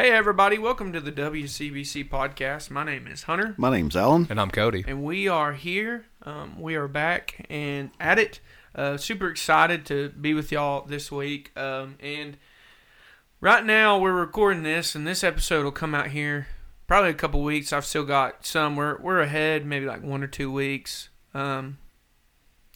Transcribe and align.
Hey, 0.00 0.12
everybody, 0.12 0.56
welcome 0.56 0.94
to 0.94 1.00
the 1.00 1.12
WCBC 1.12 2.08
podcast. 2.08 2.70
My 2.70 2.84
name 2.84 3.06
is 3.06 3.24
Hunter, 3.24 3.54
My 3.58 3.70
name's 3.70 3.94
Alan. 3.94 4.26
And 4.30 4.40
I'm 4.40 4.50
Cody. 4.50 4.82
and 4.88 5.02
we 5.02 5.28
are 5.28 5.52
here. 5.52 6.06
Um, 6.22 6.58
we 6.58 6.74
are 6.74 6.88
back 6.88 7.44
and 7.50 7.90
at 8.00 8.18
it. 8.18 8.40
Uh, 8.74 8.96
super 8.96 9.28
excited 9.28 9.84
to 9.84 10.08
be 10.08 10.32
with 10.32 10.50
y'all 10.50 10.86
this 10.86 11.12
week. 11.12 11.54
Um, 11.54 11.96
and 12.00 12.38
right 13.42 13.62
now, 13.62 13.98
we're 13.98 14.14
recording 14.14 14.62
this, 14.62 14.94
and 14.94 15.06
this 15.06 15.22
episode 15.22 15.64
will 15.64 15.70
come 15.70 15.94
out 15.94 16.06
here 16.06 16.46
probably 16.86 17.10
a 17.10 17.14
couple 17.14 17.42
weeks. 17.42 17.70
I've 17.70 17.84
still 17.84 18.06
got 18.06 18.46
some. 18.46 18.76
We're, 18.76 18.98
we're 19.02 19.20
ahead, 19.20 19.66
maybe 19.66 19.84
like 19.84 20.02
one 20.02 20.22
or 20.22 20.28
two 20.28 20.50
weeks. 20.50 21.10
Um, 21.34 21.76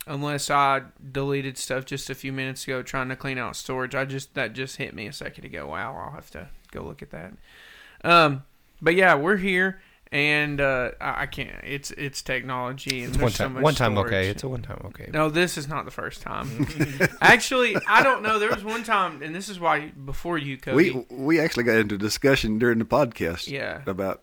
unless 0.07 0.51
I 0.51 0.83
deleted 1.11 1.57
stuff 1.57 1.87
just 1.87 2.11
a 2.11 2.15
few 2.15 2.35
minutes 2.35 2.65
ago 2.65 2.83
trying 2.83 3.09
to 3.09 3.17
clean 3.17 3.39
out 3.39 3.57
storage. 3.57 3.95
I 3.95 4.05
just 4.05 4.35
that 4.35 4.53
just 4.53 4.77
hit 4.77 4.95
me 4.95 5.07
a 5.07 5.13
second 5.15 5.47
ago. 5.47 5.69
Wow, 5.69 5.97
I'll 5.97 6.15
have 6.15 6.31
to 6.33 6.51
go 6.75 6.85
look 6.85 7.03
at 7.03 7.11
that. 7.11 7.33
Um, 8.05 8.43
but 8.83 8.95
yeah, 8.95 9.15
we're 9.15 9.37
here, 9.39 9.81
and 10.13 10.61
uh, 10.61 10.91
I, 11.01 11.23
I 11.23 11.27
can't. 11.27 11.51
It's 11.65 11.91
it's 11.93 12.21
technology, 12.23 13.03
and 13.05 13.09
It's 13.09 13.17
there's 13.19 13.23
one 13.23 13.33
so 13.33 13.45
time. 13.45 13.53
much 13.55 13.63
one 13.63 13.75
time 13.75 13.93
storage. 13.95 14.13
okay. 14.13 14.29
It's 14.29 14.43
a 14.43 14.49
one 14.49 14.63
time 14.63 14.83
okay. 14.87 15.09
No, 15.13 15.31
this 15.31 15.57
is 15.57 15.67
not 15.69 15.85
the 15.87 15.91
first 15.91 16.21
time. 16.21 16.67
Actually, 17.21 17.77
I 17.89 18.03
don't 18.03 18.23
know. 18.23 18.39
There 18.39 18.51
was 18.51 18.65
one 18.65 18.85
time, 18.85 19.23
and 19.23 19.35
this 19.35 19.49
is 19.49 19.59
why 19.59 19.89
before 20.05 20.37
you, 20.39 20.59
Cody. 20.59 20.91
We 20.91 21.07
we 21.17 21.41
actually 21.41 21.65
got 21.65 21.77
into 21.77 21.97
discussion 21.97 22.59
during 22.59 22.79
the 22.79 22.85
podcast. 22.85 23.49
Yeah. 23.49 23.81
About 23.87 24.23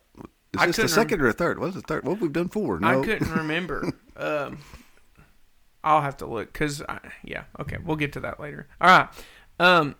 is 0.53 0.61
I 0.61 0.67
this 0.67 0.75
the 0.75 0.81
couldn't 0.83 0.95
second 0.95 1.21
or 1.21 1.27
the 1.27 1.33
third? 1.33 1.59
What's 1.59 1.75
the 1.75 1.81
third? 1.81 2.05
What 2.05 2.19
we've 2.19 2.31
done 2.33 2.49
four? 2.49 2.79
I 2.83 3.01
couldn't 3.01 3.31
remember. 3.31 3.91
um, 4.17 4.59
I'll 5.83 6.01
have 6.01 6.17
to 6.17 6.27
look 6.27 6.51
because, 6.53 6.83
yeah, 7.23 7.43
okay, 7.59 7.77
we'll 7.83 7.95
get 7.95 8.13
to 8.13 8.19
that 8.19 8.39
later. 8.39 8.67
All 8.79 8.87
right. 8.89 9.09
Um, 9.59 9.95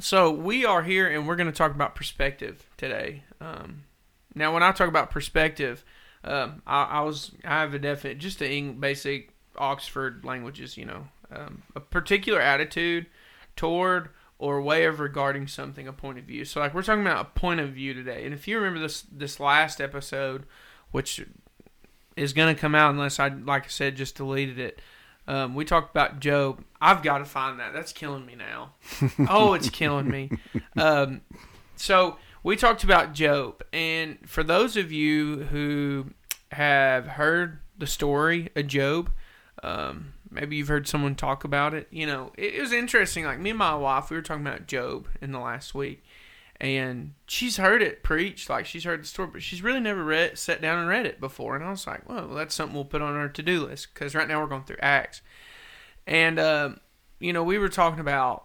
so 0.00 0.30
we 0.30 0.64
are 0.64 0.82
here 0.82 1.08
and 1.08 1.26
we're 1.26 1.36
going 1.36 1.50
to 1.50 1.56
talk 1.56 1.74
about 1.74 1.94
perspective 1.94 2.66
today. 2.76 3.24
Um, 3.40 3.84
now, 4.34 4.52
when 4.52 4.62
I 4.62 4.72
talk 4.72 4.88
about 4.88 5.10
perspective, 5.10 5.84
um, 6.24 6.62
I, 6.66 6.84
I 6.84 7.00
was 7.00 7.32
I 7.44 7.60
have 7.60 7.74
a 7.74 7.78
definite 7.78 8.18
just 8.18 8.38
the 8.38 8.70
basic 8.72 9.30
Oxford 9.56 10.24
languages, 10.24 10.76
you 10.76 10.84
know, 10.84 11.08
um, 11.30 11.62
a 11.74 11.80
particular 11.80 12.40
attitude 12.40 13.06
toward 13.56 14.10
or 14.38 14.62
way 14.62 14.84
of 14.84 15.00
regarding 15.00 15.48
something, 15.48 15.88
a 15.88 15.92
point 15.92 16.18
of 16.18 16.24
view. 16.24 16.44
So, 16.44 16.60
like, 16.60 16.74
we're 16.74 16.82
talking 16.82 17.02
about 17.02 17.26
a 17.26 17.38
point 17.38 17.60
of 17.60 17.70
view 17.70 17.92
today. 17.92 18.24
And 18.24 18.32
if 18.32 18.46
you 18.46 18.56
remember 18.58 18.80
this 18.80 19.02
this 19.10 19.40
last 19.40 19.80
episode, 19.80 20.44
which 20.90 21.24
is 22.16 22.32
going 22.32 22.54
to 22.54 22.60
come 22.60 22.74
out 22.74 22.90
unless 22.90 23.18
I, 23.18 23.28
like 23.28 23.64
I 23.64 23.68
said, 23.68 23.96
just 23.96 24.16
deleted 24.16 24.58
it. 24.58 24.80
Um, 25.28 25.54
we 25.54 25.66
talked 25.66 25.90
about 25.90 26.20
Job. 26.20 26.64
I've 26.80 27.02
got 27.02 27.18
to 27.18 27.26
find 27.26 27.60
that. 27.60 27.74
That's 27.74 27.92
killing 27.92 28.24
me 28.24 28.34
now. 28.34 28.72
oh, 29.28 29.52
it's 29.52 29.68
killing 29.68 30.08
me. 30.08 30.30
Um, 30.76 31.20
so 31.76 32.16
we 32.42 32.56
talked 32.56 32.82
about 32.82 33.12
Job, 33.12 33.62
and 33.72 34.18
for 34.26 34.42
those 34.42 34.76
of 34.76 34.90
you 34.90 35.44
who 35.44 36.06
have 36.52 37.06
heard 37.06 37.58
the 37.76 37.86
story 37.86 38.48
of 38.56 38.68
Job, 38.68 39.12
um, 39.62 40.14
maybe 40.30 40.56
you've 40.56 40.68
heard 40.68 40.88
someone 40.88 41.14
talk 41.14 41.44
about 41.44 41.74
it. 41.74 41.88
You 41.90 42.06
know, 42.06 42.32
it, 42.38 42.54
it 42.54 42.60
was 42.62 42.72
interesting. 42.72 43.26
Like 43.26 43.38
me 43.38 43.50
and 43.50 43.58
my 43.58 43.74
wife, 43.74 44.08
we 44.08 44.16
were 44.16 44.22
talking 44.22 44.46
about 44.46 44.66
Job 44.66 45.08
in 45.20 45.32
the 45.32 45.40
last 45.40 45.74
week, 45.74 46.02
and 46.60 47.14
she's 47.26 47.56
heard 47.56 47.82
it 47.82 48.02
preached, 48.02 48.50
like 48.50 48.66
she's 48.66 48.84
heard 48.84 49.02
the 49.02 49.06
story, 49.06 49.28
but 49.32 49.42
she's 49.42 49.62
really 49.62 49.80
never 49.80 50.02
read, 50.02 50.38
sat 50.38 50.60
down 50.60 50.78
and 50.78 50.88
read 50.88 51.06
it 51.06 51.20
before. 51.20 51.54
And 51.54 51.64
I 51.64 51.70
was 51.70 51.86
like, 51.86 52.08
well, 52.08 52.28
that's 52.28 52.54
something 52.54 52.74
we'll 52.74 52.84
put 52.84 53.02
on 53.02 53.14
our 53.14 53.28
to 53.28 53.42
do 53.42 53.66
list 53.66 53.88
because 53.94 54.14
right 54.14 54.26
now 54.26 54.40
we're 54.40 54.48
going 54.48 54.64
through 54.64 54.78
Acts, 54.80 55.22
and 56.06 56.38
um, 56.38 56.80
you 57.20 57.32
know, 57.32 57.44
we 57.44 57.58
were 57.58 57.68
talking 57.68 58.00
about 58.00 58.44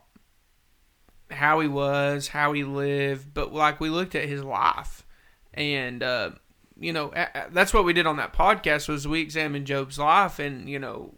how 1.32 1.60
he 1.60 1.68
was, 1.68 2.28
how 2.28 2.54
he 2.54 2.64
lived, 2.64 3.34
but 3.34 3.54
like 3.54 3.80
we 3.80 3.90
looked 3.90 4.14
at 4.14 4.30
his 4.30 4.44
life, 4.44 5.06
and 5.54 6.04
uh, 6.04 6.32
you 6.80 6.94
know, 6.94 7.12
that's 7.52 7.74
what 7.74 7.86
we 7.86 7.94
did 7.94 8.06
on 8.06 8.18
that 8.18 8.34
podcast 8.34 8.88
was 8.88 9.08
we 9.08 9.22
examined 9.22 9.66
Job's 9.66 9.98
life, 9.98 10.38
and 10.38 10.70
you 10.70 10.78
know, 10.78 11.16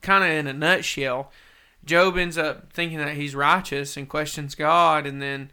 kind 0.00 0.24
of 0.24 0.30
in 0.30 0.48
a 0.48 0.52
nutshell, 0.52 1.30
Job 1.84 2.16
ends 2.16 2.36
up 2.36 2.72
thinking 2.72 2.98
that 2.98 3.14
he's 3.14 3.36
righteous 3.36 3.96
and 3.96 4.08
questions 4.08 4.56
God, 4.56 5.06
and 5.06 5.22
then 5.22 5.52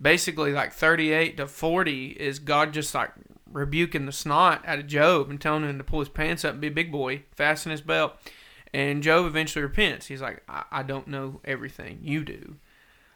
basically 0.00 0.52
like 0.52 0.72
38 0.72 1.36
to 1.36 1.46
40 1.46 2.08
is 2.08 2.38
God 2.38 2.72
just 2.72 2.94
like 2.94 3.10
rebuking 3.50 4.06
the 4.06 4.12
snot 4.12 4.62
out 4.66 4.78
of 4.78 4.86
Job 4.86 5.30
and 5.30 5.40
telling 5.40 5.64
him 5.64 5.78
to 5.78 5.84
pull 5.84 6.00
his 6.00 6.08
pants 6.08 6.44
up 6.44 6.52
and 6.52 6.60
be 6.60 6.68
a 6.68 6.72
big 6.72 6.92
boy, 6.92 7.22
fasten 7.32 7.70
his 7.70 7.82
belt. 7.82 8.14
And 8.72 9.02
Job 9.02 9.26
eventually 9.26 9.62
repents. 9.62 10.06
He's 10.06 10.22
like, 10.22 10.42
I, 10.48 10.64
I 10.70 10.82
don't 10.82 11.08
know 11.08 11.40
everything. 11.44 11.98
You 12.02 12.24
do. 12.24 12.56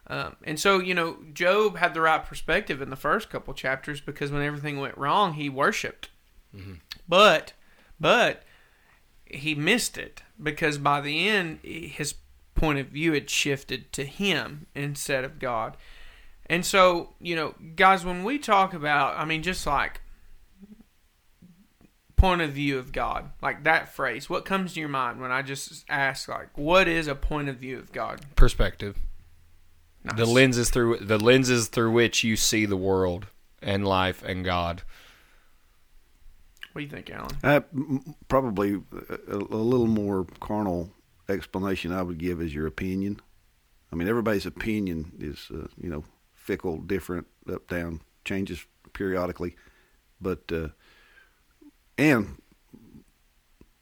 Um, 0.09 0.37
and 0.45 0.61
so, 0.61 0.81
you 0.81 0.95
know, 0.95 1.17
Job 1.33 1.79
had 1.79 1.95
the 1.95 2.01
right 2.01 2.25
perspective 2.25 2.83
in 2.83 2.91
the 2.91 2.97
first 2.97 3.31
couple 3.31 3.55
chapters 3.55 4.01
because 4.01 4.31
when 4.31 4.43
everything 4.43 4.79
went 4.79 4.99
wrong, 4.99 5.35
he 5.35 5.49
worshiped. 5.49 6.11
But, 7.09 7.53
but 7.99 8.43
he 9.27 9.55
missed 9.55 9.97
it 9.97 10.23
because 10.43 10.77
by 10.79 11.01
the 11.01 11.29
end, 11.29 11.61
his 11.63 12.15
point 12.55 12.79
of 12.79 12.89
view 12.89 13.13
had 13.13 13.31
shifted 13.31 13.93
to 13.93 14.05
him 14.05 14.67
instead 14.75 15.25
of 15.25 15.39
God. 15.39 15.77
And 16.47 16.65
so, 16.65 17.15
you 17.21 17.37
know, 17.37 17.55
guys, 17.77 18.05
when 18.05 18.25
we 18.25 18.39
talk 18.39 18.75
about, 18.75 19.19
I 19.19 19.25
mean, 19.25 19.43
just 19.43 19.67
like 19.67 20.03
point 22.17 22.43
of 22.43 22.53
view 22.53 22.79
of 22.79 22.93
God, 22.93 23.31
like 23.43 23.65
that 23.65 23.95
phrase, 23.95 24.29
what 24.29 24.45
comes 24.45 24.75
to 24.75 24.81
your 24.81 24.89
mind 24.89 25.21
when 25.21 25.33
I 25.33 25.43
just 25.43 25.85
ask, 25.89 26.29
like, 26.29 26.57
what 26.57 26.87
is 26.87 27.07
a 27.07 27.15
point 27.15 27.49
of 27.49 27.57
view 27.57 27.79
of 27.79 27.93
God? 27.93 28.21
Perspective. 28.37 28.99
Nice. 30.05 30.17
The 30.17 30.27
lenses 30.27 30.69
through 30.69 30.99
the 30.99 31.19
lenses 31.19 31.69
through 31.69 31.93
which 31.93 32.23
you 32.25 32.37
see 32.37 32.67
the 32.67 32.77
world 32.77 33.27
and 33.63 33.87
life 33.87 34.23
and 34.23 34.45
God. 34.45 34.83
What 36.73 36.81
do 36.81 36.85
you 36.85 36.91
think, 36.91 37.09
Alan? 37.09 37.37
Uh, 37.43 37.61
m- 37.73 38.15
probably 38.29 38.83
a, 39.29 39.35
a 39.35 39.37
little 39.37 39.87
more 39.87 40.27
carnal 40.41 40.91
explanation 41.29 41.93
I 41.93 42.03
would 42.03 42.19
give 42.19 42.43
is 42.43 42.55
your 42.55 42.67
opinion. 42.67 43.21
I 43.91 43.97
mean, 43.97 44.09
everybody's 44.09 44.45
opinion 44.45 45.13
is 45.19 45.49
uh, 45.55 45.69
you 45.81 45.89
know 45.89 46.05
fickle, 46.45 46.77
different, 46.77 47.27
up 47.51 47.67
down, 47.69 48.01
changes 48.25 48.67
periodically, 48.93 49.57
but 50.21 50.43
uh, 50.53 50.69
and 51.99 52.37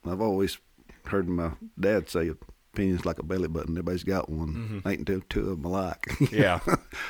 I've 0.05 0.21
always 0.21 0.57
heard 1.05 1.27
my 1.27 1.51
dad 1.79 2.09
say 2.09 2.31
opinions 2.73 3.05
like 3.05 3.19
a 3.19 3.23
belly 3.23 3.47
button. 3.49 3.73
Everybody's 3.73 4.03
got 4.03 4.29
one. 4.29 4.81
Ain't 4.85 4.99
until 4.99 5.21
two 5.29 5.41
of 5.51 5.61
them 5.61 5.65
alike. 5.65 6.07
Yeah. 6.31 6.59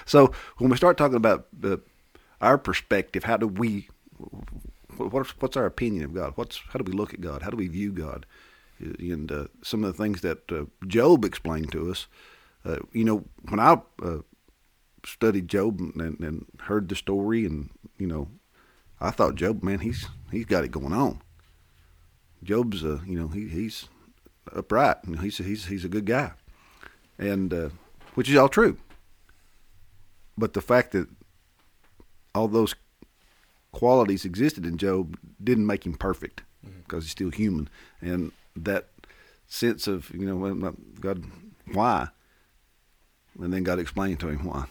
so 0.05 0.33
when 0.57 0.69
we 0.69 0.77
start 0.77 0.97
talking 0.97 1.15
about 1.17 1.47
uh, 1.63 1.77
our 2.41 2.57
perspective, 2.57 3.23
how 3.23 3.37
do 3.37 3.47
we? 3.47 3.87
What's 4.97 5.31
what's 5.41 5.57
our 5.57 5.65
opinion 5.65 6.03
of 6.05 6.13
God? 6.13 6.33
What's 6.35 6.61
how 6.69 6.79
do 6.79 6.91
we 6.91 6.97
look 6.97 7.13
at 7.13 7.21
God? 7.21 7.43
How 7.43 7.49
do 7.49 7.57
we 7.57 7.67
view 7.67 7.91
God? 7.91 8.25
And 8.79 9.31
uh, 9.31 9.45
some 9.61 9.83
of 9.83 9.95
the 9.95 10.03
things 10.03 10.21
that 10.21 10.51
uh, 10.51 10.65
Job 10.87 11.23
explained 11.23 11.71
to 11.71 11.91
us. 11.91 12.07
Uh, 12.65 12.77
you 12.91 13.03
know, 13.03 13.23
when 13.49 13.59
I 13.59 13.81
uh, 14.01 14.19
studied 15.05 15.47
Job 15.47 15.79
and, 15.79 16.19
and 16.19 16.45
heard 16.61 16.89
the 16.89 16.95
story, 16.95 17.45
and 17.45 17.69
you 17.97 18.07
know, 18.07 18.29
I 18.99 19.11
thought 19.11 19.35
Job, 19.35 19.63
man, 19.63 19.79
he's 19.79 20.07
he's 20.31 20.45
got 20.45 20.63
it 20.63 20.71
going 20.71 20.93
on. 20.93 21.21
Job's, 22.43 22.83
uh, 22.83 22.99
you 23.05 23.17
know, 23.19 23.27
he, 23.27 23.47
he's 23.47 23.87
upright. 24.53 24.97
You 25.05 25.15
know, 25.15 25.21
he's 25.21 25.37
he's 25.37 25.65
he's 25.65 25.85
a 25.85 25.89
good 25.89 26.05
guy, 26.05 26.31
and 27.17 27.53
uh, 27.53 27.69
which 28.15 28.29
is 28.29 28.35
all 28.35 28.49
true. 28.49 28.77
But 30.37 30.53
the 30.53 30.61
fact 30.61 30.91
that 30.91 31.07
all 32.33 32.47
those 32.47 32.75
qualities 33.71 34.25
existed 34.25 34.65
in 34.65 34.77
Job 34.77 35.17
didn't 35.43 35.67
make 35.67 35.85
him 35.85 35.93
perfect 35.93 36.43
because 36.83 37.03
he's 37.03 37.11
still 37.11 37.31
human, 37.31 37.69
and 38.01 38.31
that 38.55 38.89
sense 39.47 39.87
of 39.87 40.09
you 40.13 40.25
know 40.25 40.75
God, 40.99 41.23
why? 41.71 42.09
And 43.41 43.51
then 43.51 43.63
God 43.63 43.79
explained 43.79 44.19
to 44.19 44.27
him 44.27 44.45
why. 44.45 44.65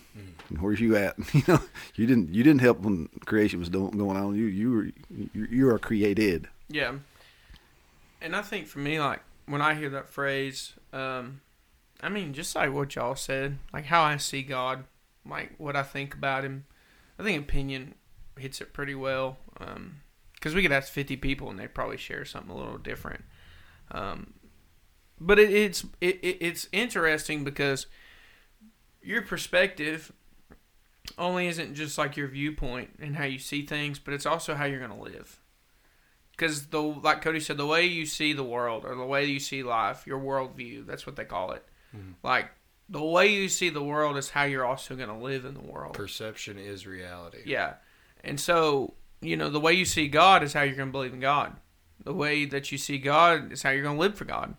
Where's 0.61 0.81
you 0.81 0.97
at? 0.97 1.17
You 1.35 1.43
know, 1.49 1.61
you 1.95 2.07
didn't 2.07 2.33
you 2.33 2.43
didn't 2.43 2.61
help 2.61 2.81
when 2.81 3.09
creation 3.25 3.59
was 3.59 3.69
going 3.69 4.01
on. 4.01 4.37
You 4.37 4.45
you 4.45 4.71
were 4.71 4.85
you, 5.11 5.47
you 5.51 5.69
are 5.71 5.79
created. 5.79 6.49
Yeah. 6.69 6.95
And 8.21 8.37
I 8.37 8.43
think 8.43 8.69
for 8.69 8.79
me, 8.79 9.01
like, 9.01 9.21
when 9.47 9.61
I 9.61 9.75
hear 9.75 9.91
that 9.91 10.09
phrase, 10.09 10.75
um, 10.93 11.41
I 12.01 12.09
mean, 12.09 12.33
just 12.33 12.55
like 12.55 12.73
what 12.73 12.95
y'all 12.95 13.17
said, 13.17 13.59
like 13.73 13.87
how 13.87 14.03
I 14.03 14.17
see 14.17 14.43
God, 14.43 14.85
like 15.29 15.55
what 15.59 15.75
I 15.75 15.83
think 15.83 16.15
about 16.15 16.45
Him, 16.45 16.67
I 17.19 17.25
think 17.25 17.43
opinion 17.43 17.95
hits 18.39 18.61
it 18.61 18.73
pretty 18.73 18.95
well. 18.95 19.39
Because 20.35 20.55
we 20.55 20.63
could 20.63 20.73
ask 20.73 20.93
50 20.93 21.17
people 21.17 21.51
and 21.51 21.59
they'd 21.59 21.75
probably 21.75 21.97
share 21.97 22.25
something 22.25 22.51
a 22.51 22.57
little 22.57 22.79
different. 22.79 23.25
Um, 23.91 24.35
but 25.21 25.39
it, 25.39 25.51
it's 25.51 25.85
it, 26.01 26.19
it, 26.23 26.39
it's 26.41 26.69
interesting 26.73 27.45
because 27.45 27.87
your 29.03 29.23
perspective 29.23 30.13
only 31.19 31.47
isn't 31.49 31.75
just 31.75 31.99
like 31.99 32.17
your 32.17 32.29
viewpoint 32.29 32.91
and 33.01 33.17
how 33.17 33.25
you 33.25 33.39
see 33.39 33.67
things, 33.67 33.99
but 33.99 34.15
it's 34.15 34.27
also 34.27 34.55
how 34.55 34.65
you're 34.65 34.87
going 34.87 34.91
to 34.91 34.97
live. 34.97 35.39
Because 36.31 36.67
the 36.67 36.81
like 36.81 37.23
Cody 37.23 37.41
said, 37.41 37.57
the 37.57 37.67
way 37.67 37.85
you 37.85 38.07
see 38.07 38.33
the 38.33 38.43
world 38.43 38.85
or 38.85 38.95
the 38.95 39.05
way 39.05 39.27
you 39.27 39.39
see 39.39 39.63
life, 39.63 40.07
your 40.07 40.19
worldview, 40.19 40.87
that's 40.87 41.07
what 41.07 41.17
they 41.17 41.25
call 41.25 41.53
it. 41.53 41.65
Mm-hmm. 41.95 42.13
Like 42.23 42.51
the 42.89 43.05
way 43.05 43.29
you 43.29 43.49
see 43.49 43.69
the 43.69 43.83
world 43.83 44.17
is 44.17 44.31
how 44.31 44.45
you're 44.45 44.65
also 44.65 44.97
going 44.97 45.09
to 45.09 45.17
live 45.17 45.45
in 45.45 45.55
the 45.55 45.61
world. 45.61 45.95
Perception 45.95 46.59
is 46.59 46.87
reality. 46.87 47.43
Yeah. 47.45 47.75
And 48.25 48.39
so, 48.41 48.95
you 49.21 49.37
know, 49.37 49.51
the 49.51 49.61
way 49.61 49.73
you 49.73 49.85
see 49.85 50.09
God 50.09 50.43
is 50.43 50.53
how 50.53 50.63
you're 50.63 50.77
going 50.77 50.89
to 50.89 50.93
believe 50.93 51.15
in 51.15 51.21
God. 51.21 51.57
The 52.05 52.15
way 52.15 52.45
that 52.47 52.73
you 52.73 52.79
see 52.79 52.99
God 52.99 53.53
is 53.53 53.63
how 53.63 53.71
you're 53.71 53.83
going 53.83 53.97
to 53.97 54.01
live 54.01 54.17
for 54.17 54.25
God. 54.25 54.57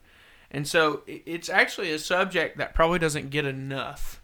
And 0.51 0.68
so 0.68 1.01
it's 1.07 1.50
actually 1.50 1.92
a 1.92 2.00
subject 2.00 2.57
that 2.57 2.74
probably 2.74 3.00
doesn't 3.00 3.31
get 3.31 3.46
enough 3.46 4.22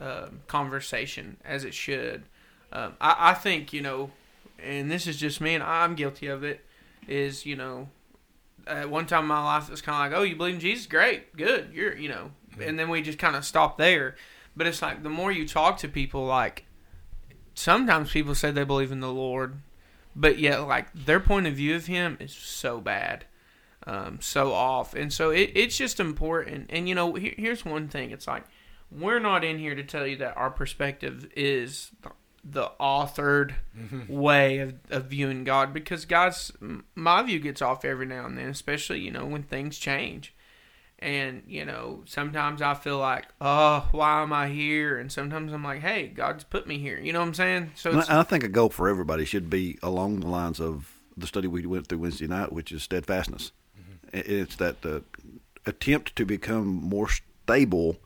um, 0.00 0.40
conversation 0.46 1.36
as 1.44 1.64
it 1.64 1.74
should. 1.74 2.24
Um, 2.72 2.94
I, 3.00 3.30
I 3.30 3.34
think, 3.34 3.72
you 3.72 3.82
know, 3.82 4.10
and 4.62 4.90
this 4.90 5.06
is 5.06 5.16
just 5.16 5.40
me, 5.40 5.54
and 5.54 5.62
I'm 5.62 5.94
guilty 5.94 6.26
of 6.26 6.44
it, 6.44 6.64
is, 7.08 7.44
you 7.46 7.56
know, 7.56 7.88
at 8.66 8.90
one 8.90 9.06
time 9.06 9.22
in 9.22 9.28
my 9.28 9.42
life, 9.42 9.68
it 9.68 9.70
was 9.70 9.82
kind 9.82 10.06
of 10.06 10.12
like, 10.12 10.20
oh, 10.20 10.24
you 10.24 10.36
believe 10.36 10.54
in 10.54 10.60
Jesus? 10.60 10.86
Great, 10.86 11.36
good. 11.36 11.70
You're, 11.72 11.96
you 11.96 12.08
know, 12.08 12.30
and 12.60 12.78
then 12.78 12.88
we 12.88 13.02
just 13.02 13.18
kind 13.18 13.36
of 13.36 13.44
stop 13.44 13.78
there. 13.78 14.16
But 14.56 14.66
it's 14.66 14.82
like 14.82 15.02
the 15.02 15.08
more 15.08 15.32
you 15.32 15.46
talk 15.46 15.78
to 15.78 15.88
people, 15.88 16.26
like, 16.26 16.64
sometimes 17.54 18.10
people 18.10 18.34
say 18.34 18.50
they 18.50 18.64
believe 18.64 18.92
in 18.92 19.00
the 19.00 19.12
Lord, 19.12 19.60
but 20.14 20.38
yet 20.38 20.66
like 20.66 20.92
their 20.92 21.20
point 21.20 21.46
of 21.46 21.54
view 21.54 21.76
of 21.76 21.86
Him 21.86 22.16
is 22.20 22.32
so 22.32 22.80
bad, 22.80 23.24
um, 23.86 24.18
so 24.20 24.52
off, 24.52 24.94
and 24.94 25.12
so 25.12 25.30
it, 25.30 25.52
it's 25.54 25.76
just 25.76 26.00
important. 26.00 26.66
And 26.70 26.88
you 26.88 26.94
know, 26.94 27.14
here, 27.14 27.34
here's 27.36 27.64
one 27.64 27.88
thing: 27.88 28.10
it's 28.10 28.26
like 28.26 28.44
we're 28.90 29.20
not 29.20 29.44
in 29.44 29.58
here 29.58 29.74
to 29.74 29.82
tell 29.84 30.06
you 30.06 30.16
that 30.16 30.36
our 30.36 30.50
perspective 30.50 31.28
is 31.36 31.90
the, 32.44 32.70
authored 32.80 33.54
way 34.08 34.58
of, 34.58 34.74
of 34.90 35.06
viewing 35.06 35.44
God, 35.44 35.72
because 35.74 36.04
God's 36.06 36.52
my 36.94 37.22
view 37.22 37.38
gets 37.38 37.60
off 37.62 37.84
every 37.84 38.06
now 38.06 38.24
and 38.26 38.38
then, 38.38 38.48
especially 38.48 39.00
you 39.00 39.10
know 39.10 39.26
when 39.26 39.42
things 39.42 39.78
change. 39.78 40.34
And, 41.02 41.42
you 41.46 41.64
know, 41.64 42.02
sometimes 42.04 42.60
I 42.60 42.74
feel 42.74 42.98
like, 42.98 43.26
oh, 43.40 43.88
why 43.92 44.20
am 44.22 44.34
I 44.34 44.48
here? 44.48 44.98
And 44.98 45.10
sometimes 45.10 45.50
I'm 45.50 45.64
like, 45.64 45.80
hey, 45.80 46.08
God's 46.08 46.44
put 46.44 46.66
me 46.66 46.76
here. 46.78 46.98
You 47.00 47.14
know 47.14 47.20
what 47.20 47.28
I'm 47.28 47.34
saying? 47.34 47.70
So 47.74 47.96
it's, 47.98 48.10
I 48.10 48.22
think 48.22 48.44
a 48.44 48.48
goal 48.48 48.68
for 48.68 48.86
everybody 48.86 49.24
should 49.24 49.48
be 49.48 49.78
along 49.82 50.20
the 50.20 50.26
lines 50.28 50.60
of 50.60 50.92
the 51.16 51.26
study 51.26 51.48
we 51.48 51.64
went 51.64 51.86
through 51.86 52.00
Wednesday 52.00 52.26
night, 52.26 52.52
which 52.52 52.70
is 52.70 52.82
steadfastness. 52.82 53.52
I- 54.12 54.18
It's 54.18 54.56
that 54.56 54.84
uh, 54.84 55.00
attempt 55.64 56.16
to 56.16 56.26
become 56.26 56.66
more 56.66 57.08
stable 57.08 57.96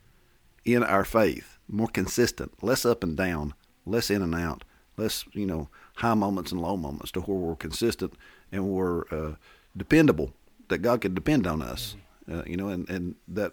in 0.65 0.83
our 0.83 1.05
faith, 1.05 1.59
more 1.69 1.89
consistent, 1.89 2.53
less 2.63 2.85
up 2.85 3.03
and 3.03 3.17
down, 3.17 3.55
less 3.87 4.11
in 4.11 4.23
and 4.23 4.35
out, 4.35 4.65
less 4.97 5.25
you 5.33 5.47
know 5.47 5.69
high 5.97 6.15
moments 6.15 6.53
and 6.53 6.61
low 6.61 6.77
moments, 6.77 7.11
to 7.13 7.21
where 7.21 7.37
we're 7.37 7.57
consistent 7.57 8.15
and 8.53 8.69
we're 8.69 9.03
uh, 9.11 9.35
dependable. 9.77 10.33
That 10.69 10.79
God 10.79 11.03
can 11.03 11.15
depend 11.15 11.47
on 11.47 11.61
us, 11.61 11.95
uh, 12.31 12.43
you 12.47 12.57
know, 12.57 12.69
and 12.69 12.89
and 12.89 13.17
that 13.29 13.53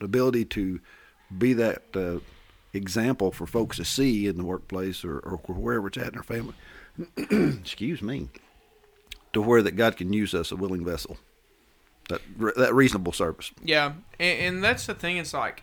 ability 0.00 0.44
to 0.46 0.80
be 1.36 1.52
that 1.54 1.82
uh, 1.94 2.18
example 2.72 3.32
for 3.32 3.46
folks 3.46 3.76
to 3.76 3.84
see 3.84 4.26
in 4.26 4.36
the 4.36 4.44
workplace 4.44 5.04
or, 5.04 5.18
or 5.18 5.36
wherever 5.46 5.88
it's 5.88 5.98
at 5.98 6.08
in 6.08 6.16
our 6.16 6.22
family. 6.22 6.54
Excuse 7.16 8.02
me. 8.02 8.28
To 9.32 9.40
where 9.40 9.62
that 9.62 9.76
God 9.76 9.96
can 9.96 10.12
use 10.12 10.34
us 10.34 10.52
a 10.52 10.56
willing 10.56 10.84
vessel. 10.84 11.16
That 12.08 12.20
that 12.56 12.74
reasonable 12.74 13.12
service. 13.12 13.52
Yeah, 13.64 13.94
and, 14.18 14.40
and 14.40 14.64
that's 14.64 14.86
the 14.86 14.94
thing. 14.94 15.16
It's 15.16 15.32
like 15.32 15.62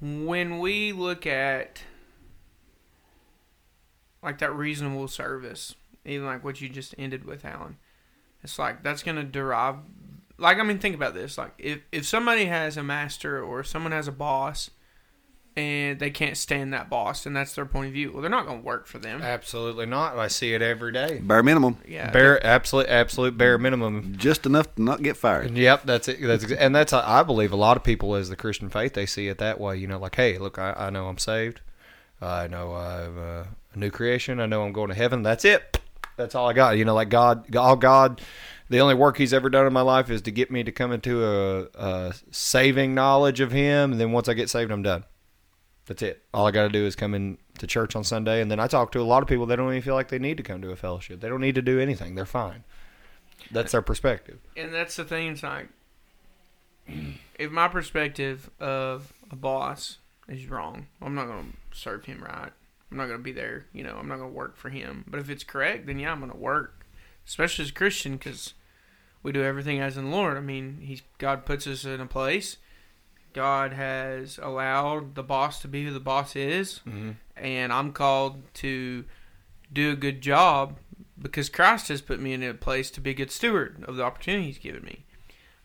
when 0.00 0.58
we 0.58 0.92
look 0.92 1.26
at 1.26 1.82
like 4.22 4.38
that 4.38 4.54
reasonable 4.54 5.08
service, 5.08 5.74
even 6.04 6.26
like 6.26 6.42
what 6.42 6.60
you 6.60 6.68
just 6.68 6.94
ended 6.98 7.24
with, 7.24 7.44
Alan. 7.44 7.76
It's 8.42 8.58
like 8.58 8.82
that's 8.82 9.02
going 9.02 9.16
to 9.16 9.22
derive. 9.22 9.76
Like 10.38 10.58
I 10.58 10.62
mean, 10.62 10.78
think 10.78 10.94
about 10.94 11.14
this. 11.14 11.38
Like 11.38 11.52
if 11.58 11.80
if 11.92 12.06
somebody 12.06 12.46
has 12.46 12.76
a 12.76 12.82
master 12.82 13.42
or 13.42 13.62
someone 13.62 13.92
has 13.92 14.08
a 14.08 14.12
boss, 14.12 14.70
and 15.56 16.00
they 16.00 16.10
can't 16.10 16.36
stand 16.36 16.72
that 16.72 16.90
boss, 16.90 17.26
and 17.26 17.36
that's 17.36 17.54
their 17.54 17.66
point 17.66 17.88
of 17.88 17.92
view, 17.92 18.10
well, 18.12 18.20
they're 18.20 18.30
not 18.30 18.46
going 18.46 18.60
to 18.60 18.64
work 18.64 18.86
for 18.86 18.98
them. 18.98 19.22
Absolutely 19.22 19.86
not. 19.86 20.18
I 20.18 20.26
see 20.26 20.52
it 20.52 20.62
every 20.62 20.92
day. 20.92 21.20
Bare 21.22 21.42
minimum. 21.42 21.78
Yeah, 21.86 22.10
Bare, 22.10 22.44
absolute, 22.44 22.88
absolute 22.88 23.38
bare 23.38 23.56
minimum. 23.56 24.14
Just 24.16 24.46
enough 24.46 24.74
to 24.74 24.82
not 24.82 25.02
get 25.02 25.16
fired. 25.16 25.56
Yep, 25.56 25.82
that's 25.84 26.08
it. 26.08 26.20
That's 26.20 26.50
and 26.50 26.74
that's 26.74 26.92
I 26.92 27.22
believe 27.22 27.52
a 27.52 27.56
lot 27.56 27.76
of 27.76 27.84
people 27.84 28.14
as 28.16 28.28
the 28.28 28.36
Christian 28.36 28.68
faith 28.68 28.94
they 28.94 29.06
see 29.06 29.28
it 29.28 29.38
that 29.38 29.60
way. 29.60 29.76
You 29.76 29.86
know, 29.86 29.98
like, 29.98 30.16
hey, 30.16 30.38
look, 30.38 30.58
I, 30.58 30.72
I 30.72 30.90
know 30.90 31.06
I'm 31.06 31.18
saved. 31.18 31.60
I 32.20 32.48
know 32.48 32.74
I'm 32.74 33.18
uh, 33.18 33.44
a 33.74 33.78
new 33.78 33.90
creation. 33.90 34.40
I 34.40 34.46
know 34.46 34.64
I'm 34.64 34.72
going 34.72 34.88
to 34.88 34.94
heaven. 34.94 35.22
That's 35.22 35.44
it. 35.44 35.78
That's 36.16 36.34
all 36.34 36.48
I 36.48 36.52
got. 36.52 36.78
You 36.78 36.84
know, 36.84 36.94
like 36.94 37.10
God, 37.10 37.54
all 37.54 37.76
God, 37.76 38.20
the 38.70 38.80
only 38.80 38.94
work 38.94 39.18
He's 39.18 39.32
ever 39.32 39.50
done 39.50 39.66
in 39.66 39.72
my 39.72 39.82
life 39.82 40.10
is 40.10 40.22
to 40.22 40.30
get 40.30 40.50
me 40.50 40.64
to 40.64 40.72
come 40.72 40.90
into 40.92 41.24
a, 41.24 41.66
a 41.74 42.14
saving 42.30 42.94
knowledge 42.94 43.40
of 43.40 43.52
Him, 43.52 43.92
and 43.92 44.00
then 44.00 44.12
once 44.12 44.28
I 44.28 44.34
get 44.34 44.48
saved, 44.48 44.70
I'm 44.70 44.82
done. 44.82 45.04
That's 45.86 46.02
it. 46.02 46.22
All 46.32 46.46
I 46.46 46.50
got 46.50 46.62
to 46.62 46.68
do 46.70 46.86
is 46.86 46.96
come 46.96 47.14
in 47.14 47.38
to 47.58 47.66
church 47.66 47.94
on 47.94 48.04
Sunday, 48.04 48.40
and 48.40 48.50
then 48.50 48.58
I 48.58 48.66
talk 48.66 48.92
to 48.92 49.00
a 49.00 49.02
lot 49.02 49.22
of 49.22 49.28
people. 49.28 49.44
They 49.46 49.56
don't 49.56 49.68
even 49.70 49.82
feel 49.82 49.94
like 49.94 50.08
they 50.08 50.18
need 50.18 50.38
to 50.38 50.42
come 50.42 50.62
to 50.62 50.70
a 50.70 50.76
fellowship. 50.76 51.20
They 51.20 51.28
don't 51.28 51.40
need 51.40 51.54
to 51.56 51.62
do 51.62 51.78
anything. 51.78 52.14
They're 52.14 52.24
fine. 52.24 52.64
That's 53.50 53.72
their 53.72 53.82
perspective. 53.82 54.38
and 54.56 54.72
that's 54.72 54.96
the 54.96 55.04
thing. 55.04 55.28
It's 55.28 55.42
like 55.42 55.68
if 57.38 57.50
my 57.50 57.68
perspective 57.68 58.50
of 58.60 59.12
a 59.30 59.36
boss 59.36 59.98
is 60.28 60.46
wrong, 60.48 60.86
I'm 61.02 61.14
not 61.14 61.26
going 61.26 61.52
to 61.52 61.78
serve 61.78 62.04
him 62.06 62.22
right. 62.22 62.52
I'm 62.90 62.96
not 62.96 63.06
going 63.06 63.18
to 63.18 63.22
be 63.24 63.32
there. 63.32 63.66
You 63.72 63.82
know, 63.82 63.96
I'm 63.96 64.08
not 64.08 64.18
going 64.18 64.30
to 64.30 64.36
work 64.36 64.56
for 64.56 64.70
him. 64.70 65.04
But 65.06 65.20
if 65.20 65.28
it's 65.28 65.44
correct, 65.44 65.86
then 65.86 65.98
yeah, 65.98 66.12
I'm 66.12 66.20
going 66.20 66.30
to 66.30 66.36
work, 66.36 66.86
especially 67.26 67.64
as 67.64 67.70
a 67.70 67.74
Christian, 67.74 68.16
because 68.16 68.54
we 69.22 69.32
do 69.32 69.42
everything 69.42 69.80
as 69.80 69.96
in 69.96 70.10
the 70.10 70.16
Lord. 70.16 70.36
I 70.36 70.40
mean, 70.40 70.78
He's 70.80 71.02
God 71.18 71.44
puts 71.44 71.66
us 71.66 71.84
in 71.84 72.00
a 72.00 72.06
place. 72.06 72.56
God 73.34 73.72
has 73.74 74.38
allowed 74.42 75.14
the 75.14 75.22
boss 75.22 75.60
to 75.62 75.68
be 75.68 75.84
who 75.84 75.92
the 75.92 76.00
boss 76.00 76.34
is, 76.36 76.80
Mm-hmm. 76.86 77.10
and 77.36 77.72
I'm 77.72 77.92
called 77.92 78.42
to 78.54 79.04
do 79.72 79.90
a 79.90 79.96
good 79.96 80.20
job 80.20 80.78
because 81.20 81.48
Christ 81.48 81.88
has 81.88 82.00
put 82.00 82.20
me 82.20 82.32
in 82.32 82.42
a 82.42 82.54
place 82.54 82.90
to 82.92 83.00
be 83.00 83.10
a 83.10 83.14
good 83.14 83.30
steward 83.30 83.84
of 83.86 83.96
the 83.96 84.02
opportunity 84.04 84.46
He's 84.46 84.58
given 84.58 84.82
me. 84.84 85.04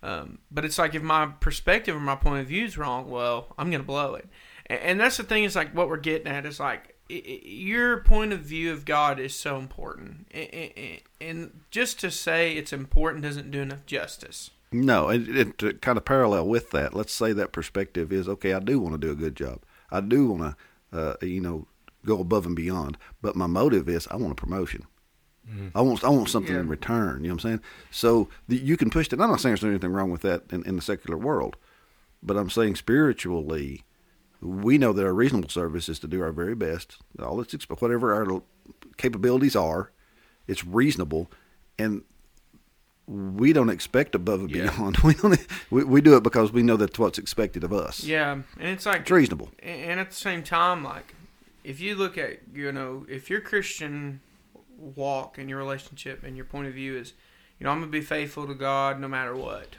Um, 0.02 0.40
but 0.50 0.64
it's 0.66 0.78
like 0.78 0.96
if 0.96 1.02
my 1.04 1.28
perspective 1.40 1.96
or 1.96 2.00
my 2.00 2.16
point 2.16 2.42
of 2.42 2.48
view 2.48 2.66
is 2.66 2.78
wrong, 2.78 3.10
well, 3.10 3.54
I'm 3.58 3.70
going 3.70 3.82
to 3.82 3.88
blow 3.88 4.16
it. 4.16 4.28
And, 4.68 4.80
and 4.82 5.00
that's 5.00 5.18
the 5.18 5.24
thing. 5.24 5.44
Is 5.44 5.56
like 5.56 5.76
what 5.76 5.90
we're 5.90 5.98
getting 5.98 6.28
at 6.28 6.46
is 6.46 6.60
like 6.60 6.96
i 7.12 7.16
i 7.16 7.40
your 7.44 8.02
point 8.04 8.32
of 8.34 8.40
view 8.40 8.72
of 8.72 8.86
God 8.86 9.20
is 9.20 9.36
so 9.36 9.58
important, 9.58 10.28
and, 10.32 11.00
and 11.20 11.60
just 11.72 12.00
to 12.00 12.12
say 12.12 12.54
it's 12.54 12.72
important 12.72 13.24
doesn't 13.24 13.52
do 13.52 13.62
enough 13.62 13.86
justice. 13.86 14.52
No, 14.72 15.10
and, 15.10 15.28
and 15.30 15.58
to 15.58 15.74
kind 15.74 15.98
of 15.98 16.06
parallel 16.06 16.48
with 16.48 16.70
that, 16.72 16.94
let's 16.94 17.14
say 17.14 17.34
that 17.34 17.52
perspective 17.52 18.12
is 18.14 18.28
okay. 18.30 18.54
I 18.54 18.60
do 18.60 18.80
want 18.80 18.94
to 18.94 19.00
do 19.00 19.12
a 19.12 19.16
good 19.16 19.36
job. 19.36 19.62
I 19.92 20.00
do 20.02 20.28
want 20.30 20.56
to, 20.92 20.98
uh, 20.98 21.16
you 21.26 21.42
know, 21.42 21.68
go 22.06 22.20
above 22.22 22.46
and 22.46 22.56
beyond. 22.56 22.98
But 23.22 23.36
my 23.36 23.48
motive 23.48 23.90
is 23.90 24.08
I 24.12 24.16
want 24.18 24.32
a 24.32 24.36
promotion. 24.36 24.86
I 25.74 25.82
want 25.82 26.04
I 26.04 26.10
want 26.10 26.30
something 26.30 26.54
Yeah. 26.54 26.60
in 26.60 26.68
return. 26.70 27.24
You 27.24 27.30
know 27.30 27.34
what 27.34 27.44
I'm 27.46 27.50
saying? 27.50 27.62
So 27.90 28.30
the, 28.48 28.56
you 28.58 28.78
can 28.78 28.92
push 28.92 29.08
that. 29.08 29.20
I'm 29.20 29.32
not 29.32 29.42
saying 29.42 29.56
there's 29.56 29.64
anything 29.64 29.92
wrong 29.92 30.12
with 30.12 30.22
that 30.22 30.44
in, 30.52 30.62
in 30.68 30.76
the 30.76 30.82
secular 30.84 31.18
world, 31.18 31.58
but 32.22 32.38
I'm 32.38 32.52
saying 32.52 32.76
spiritually, 32.76 33.84
we 34.42 34.78
know 34.78 34.94
that 34.94 35.04
our 35.04 35.14
reasonable 35.14 35.50
service 35.50 35.90
is 35.90 35.98
to 36.00 36.08
do 36.08 36.22
our 36.22 36.32
very 36.32 36.54
best. 36.54 36.98
All 37.20 37.42
it's 37.42 37.56
exp- 37.56 37.82
whatever 37.82 38.14
our 38.14 38.44
capabilities 38.98 39.56
are, 39.56 39.92
it's 40.48 40.64
reasonable, 40.64 41.32
and 41.80 42.04
we 43.10 43.54
don't 43.54 43.70
expect 43.70 44.14
above 44.14 44.42
and 44.42 44.52
Yeah. 44.52 44.70
beyond. 44.72 44.98
We 45.04 45.14
don't. 45.16 45.48
We, 45.72 45.84
we 45.84 46.02
do 46.02 46.16
it 46.16 46.22
because 46.24 46.52
we 46.52 46.62
know 46.64 46.78
that's 46.78 47.00
what's 47.00 47.18
expected 47.18 47.64
of 47.64 47.74
us. 47.74 48.04
Yeah, 48.04 48.34
and 48.34 48.44
it's 48.70 48.86
like 48.86 49.02
It's 49.02 49.12
reasonable. 49.12 49.50
and 49.64 50.00
at 50.00 50.10
the 50.12 50.16
same 50.16 50.44
time, 50.44 50.84
like 50.84 51.16
if 51.64 51.80
you 51.80 51.96
look 51.96 52.18
at 52.18 52.40
you 52.54 52.72
know 52.72 53.06
if 53.10 53.30
your 53.30 53.42
Christian 53.42 54.22
walk 54.78 55.38
and 55.38 55.50
your 55.50 55.58
relationship 55.58 56.24
and 56.24 56.36
your 56.36 56.46
point 56.46 56.68
of 56.68 56.74
view 56.74 56.96
is, 56.98 57.14
you 57.60 57.64
know, 57.66 57.72
I'm 57.72 57.80
gonna 57.80 57.92
be 57.92 58.02
faithful 58.02 58.46
to 58.48 58.54
God 58.54 59.00
no 59.00 59.08
matter 59.08 59.36
what, 59.36 59.76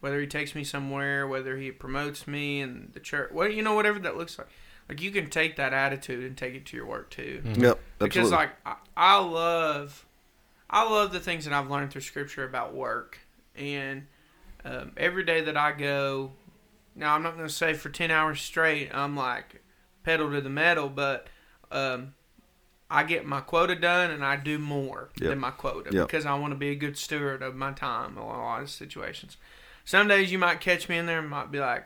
whether 0.00 0.20
He 0.20 0.26
takes 0.26 0.54
me 0.54 0.62
somewhere, 0.62 1.26
whether 1.26 1.56
He 1.56 1.70
promotes 1.72 2.26
me 2.28 2.60
in 2.60 2.90
the 2.92 3.00
church, 3.00 3.30
well, 3.32 3.48
you 3.48 3.62
know, 3.62 3.74
whatever 3.74 3.98
that 4.00 4.16
looks 4.16 4.38
like. 4.38 4.48
Like 4.88 5.00
you 5.00 5.10
can 5.10 5.30
take 5.30 5.56
that 5.56 5.72
attitude 5.72 6.22
and 6.24 6.36
take 6.36 6.54
it 6.54 6.66
to 6.66 6.76
your 6.76 6.84
work 6.84 7.08
too, 7.10 7.40
mm-hmm. 7.42 7.62
Yep. 7.62 7.80
because 7.98 8.30
like 8.30 8.50
I, 8.66 8.74
I 8.94 9.18
love, 9.18 10.04
I 10.70 10.88
love 10.88 11.12
the 11.12 11.20
things 11.20 11.44
that 11.44 11.52
I've 11.54 11.70
learned 11.70 11.90
through 11.92 12.00
Scripture 12.02 12.44
about 12.44 12.74
work, 12.74 13.18
and 13.54 14.06
um, 14.64 14.92
every 14.96 15.24
day 15.24 15.42
that 15.42 15.56
I 15.56 15.72
go, 15.72 16.32
now 16.96 17.14
I'm 17.14 17.22
not 17.22 17.36
going 17.36 17.46
to 17.46 17.52
say 17.52 17.74
for 17.74 17.88
ten 17.90 18.10
hours 18.10 18.40
straight 18.40 18.90
I'm 18.94 19.16
like 19.16 19.62
pedal 20.02 20.30
to 20.32 20.40
the 20.40 20.50
metal, 20.50 20.88
but 20.88 21.28
um, 21.70 22.14
I 22.90 23.02
get 23.04 23.24
my 23.26 23.40
quota 23.40 23.74
done 23.74 24.10
and 24.10 24.24
I 24.24 24.36
do 24.36 24.58
more 24.58 25.10
Yep. 25.20 25.28
than 25.30 25.38
my 25.38 25.50
quota 25.50 25.90
Yep. 25.92 26.06
because 26.06 26.26
I 26.26 26.34
want 26.34 26.52
to 26.52 26.58
be 26.58 26.70
a 26.70 26.74
good 26.74 26.96
steward 26.96 27.42
of 27.42 27.54
my 27.54 27.72
time 27.72 28.12
in 28.12 28.18
a 28.18 28.26
lot 28.26 28.62
of 28.62 28.70
situations. 28.70 29.36
Some 29.84 30.08
days 30.08 30.30
you 30.32 30.38
might 30.38 30.60
catch 30.60 30.88
me 30.88 30.96
in 30.98 31.06
there 31.06 31.18
and 31.20 31.28
might 31.28 31.50
be 31.50 31.60
like, 31.60 31.84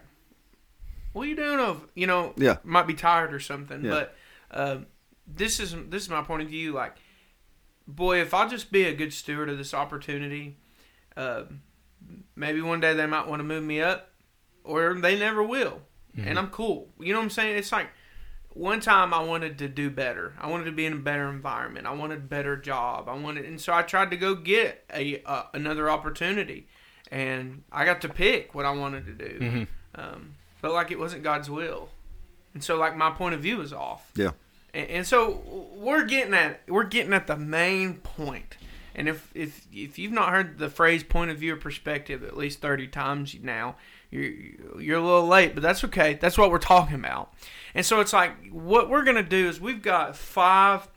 "What 1.12 1.22
are 1.26 1.30
you 1.30 1.36
doing?" 1.36 1.58
Of 1.58 1.86
you 1.94 2.06
know, 2.06 2.32
Yeah. 2.36 2.56
might 2.64 2.86
be 2.86 2.94
tired 2.94 3.34
or 3.34 3.40
something, 3.40 3.84
Yeah. 3.84 3.90
but 3.90 4.16
um, 4.50 4.86
this 5.26 5.58
is 5.60 5.74
this 5.88 6.04
is 6.04 6.08
my 6.10 6.22
point 6.22 6.42
of 6.42 6.48
view. 6.48 6.72
Like, 6.72 6.96
boy, 7.88 8.20
if 8.20 8.32
I'll 8.34 8.48
just 8.48 8.70
be 8.70 8.84
a 8.84 8.94
good 8.94 9.12
steward 9.12 9.48
of 9.48 9.58
this 9.58 9.74
opportunity, 9.74 10.56
uh, 11.16 11.44
maybe 12.36 12.60
one 12.60 12.80
day 12.80 12.94
they 12.94 13.06
might 13.06 13.26
want 13.26 13.40
to 13.40 13.44
move 13.44 13.64
me 13.64 13.80
up, 13.80 14.10
or 14.64 14.94
they 14.94 15.18
never 15.18 15.42
will. 15.42 15.82
and 16.16 16.38
I'm 16.38 16.48
cool. 16.48 16.88
You 17.00 17.12
know 17.12 17.20
what 17.20 17.24
I'm 17.24 17.30
saying? 17.30 17.56
It's 17.56 17.70
like 17.72 17.88
one 18.50 18.80
time 18.80 19.14
I 19.14 19.22
wanted 19.22 19.58
to 19.58 19.68
do 19.68 19.88
better. 19.88 20.34
I 20.40 20.48
wanted 20.48 20.64
to 20.64 20.72
be 20.72 20.84
in 20.84 20.92
a 20.92 20.96
better 20.96 21.28
environment. 21.28 21.86
I 21.86 21.92
wanted 21.92 22.18
a 22.18 22.22
better 22.22 22.56
job. 22.56 23.08
I 23.08 23.14
wanted, 23.14 23.44
and 23.44 23.60
so 23.60 23.72
I 23.72 23.82
tried 23.82 24.10
to 24.10 24.16
go 24.16 24.34
get 24.34 24.84
a 24.92 25.22
uh, 25.24 25.44
another 25.54 25.88
opportunity, 25.88 26.66
and 27.12 27.62
I 27.70 27.84
got 27.84 28.00
to 28.02 28.08
pick 28.08 28.52
what 28.54 28.64
I 28.66 28.72
wanted 28.72 29.06
to 29.06 29.12
do. 29.12 29.38
Mhm. 29.38 29.66
Um, 29.94 30.34
felt 30.60 30.74
like 30.74 30.90
it 30.90 30.98
wasn't 30.98 31.22
God's 31.22 31.48
will, 31.48 31.88
and 32.52 32.64
so 32.64 32.76
like 32.76 32.96
my 32.96 33.10
point 33.10 33.34
of 33.36 33.40
view 33.40 33.58
was 33.58 33.72
off. 33.72 34.10
Yeah. 34.16 34.32
And, 34.78 34.90
and 34.90 35.06
so 35.06 35.42
we're 35.74 36.04
getting 36.04 36.34
at 36.34 36.60
we're 36.68 36.84
getting 36.84 37.12
at 37.12 37.26
the 37.26 37.36
main 37.36 37.94
point. 37.94 38.56
And 38.94 39.08
if 39.08 39.30
if 39.34 39.66
if 39.72 39.98
you've 39.98 40.12
not 40.12 40.30
heard 40.30 40.58
the 40.58 40.70
phrase 40.70 41.02
point 41.02 41.30
of 41.30 41.38
view 41.38 41.54
or 41.54 41.56
perspective 41.56 42.22
at 42.22 42.36
least 42.36 42.60
thirty 42.60 42.86
times 42.86 43.36
now, 43.42 43.76
you're 44.10 44.30
you're 44.80 44.98
a 44.98 45.02
little 45.02 45.26
late, 45.26 45.54
but 45.54 45.62
that's 45.62 45.84
okay. 45.84 46.14
That's 46.14 46.38
what 46.38 46.50
we're 46.50 46.58
talking 46.58 46.94
about. 46.94 47.34
And 47.74 47.84
so 47.84 48.00
it's 48.00 48.12
like 48.12 48.50
what 48.50 48.88
we're 48.88 49.04
gonna 49.04 49.22
do 49.22 49.48
is 49.48 49.60
we've 49.60 49.82
got 49.82 50.16
five 50.16 50.88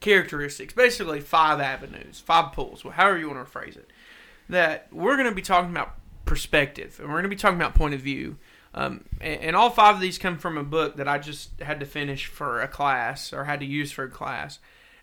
characteristics, 0.00 0.74
basically 0.74 1.20
five 1.20 1.60
avenues, 1.60 2.20
five 2.20 2.52
pools, 2.52 2.82
however 2.82 3.18
you 3.18 3.28
want 3.28 3.44
to 3.44 3.50
phrase 3.50 3.76
it. 3.76 3.90
That 4.50 4.88
we're 4.92 5.16
gonna 5.16 5.32
be 5.34 5.42
talking 5.42 5.70
about 5.70 5.94
perspective, 6.24 6.98
and 7.00 7.08
we're 7.08 7.16
gonna 7.16 7.28
be 7.28 7.36
talking 7.36 7.58
about 7.58 7.74
point 7.74 7.94
of 7.94 8.00
view. 8.00 8.36
Um, 8.74 9.04
and, 9.20 9.40
and 9.40 9.56
all 9.56 9.70
five 9.70 9.94
of 9.96 10.00
these 10.00 10.18
come 10.18 10.38
from 10.38 10.58
a 10.58 10.64
book 10.64 10.96
that 10.96 11.08
I 11.08 11.18
just 11.18 11.60
had 11.60 11.80
to 11.80 11.86
finish 11.86 12.26
for 12.26 12.60
a 12.60 12.68
class 12.68 13.32
or 13.32 13.44
had 13.44 13.60
to 13.60 13.66
use 13.66 13.90
for 13.90 14.04
a 14.04 14.10
class. 14.10 14.58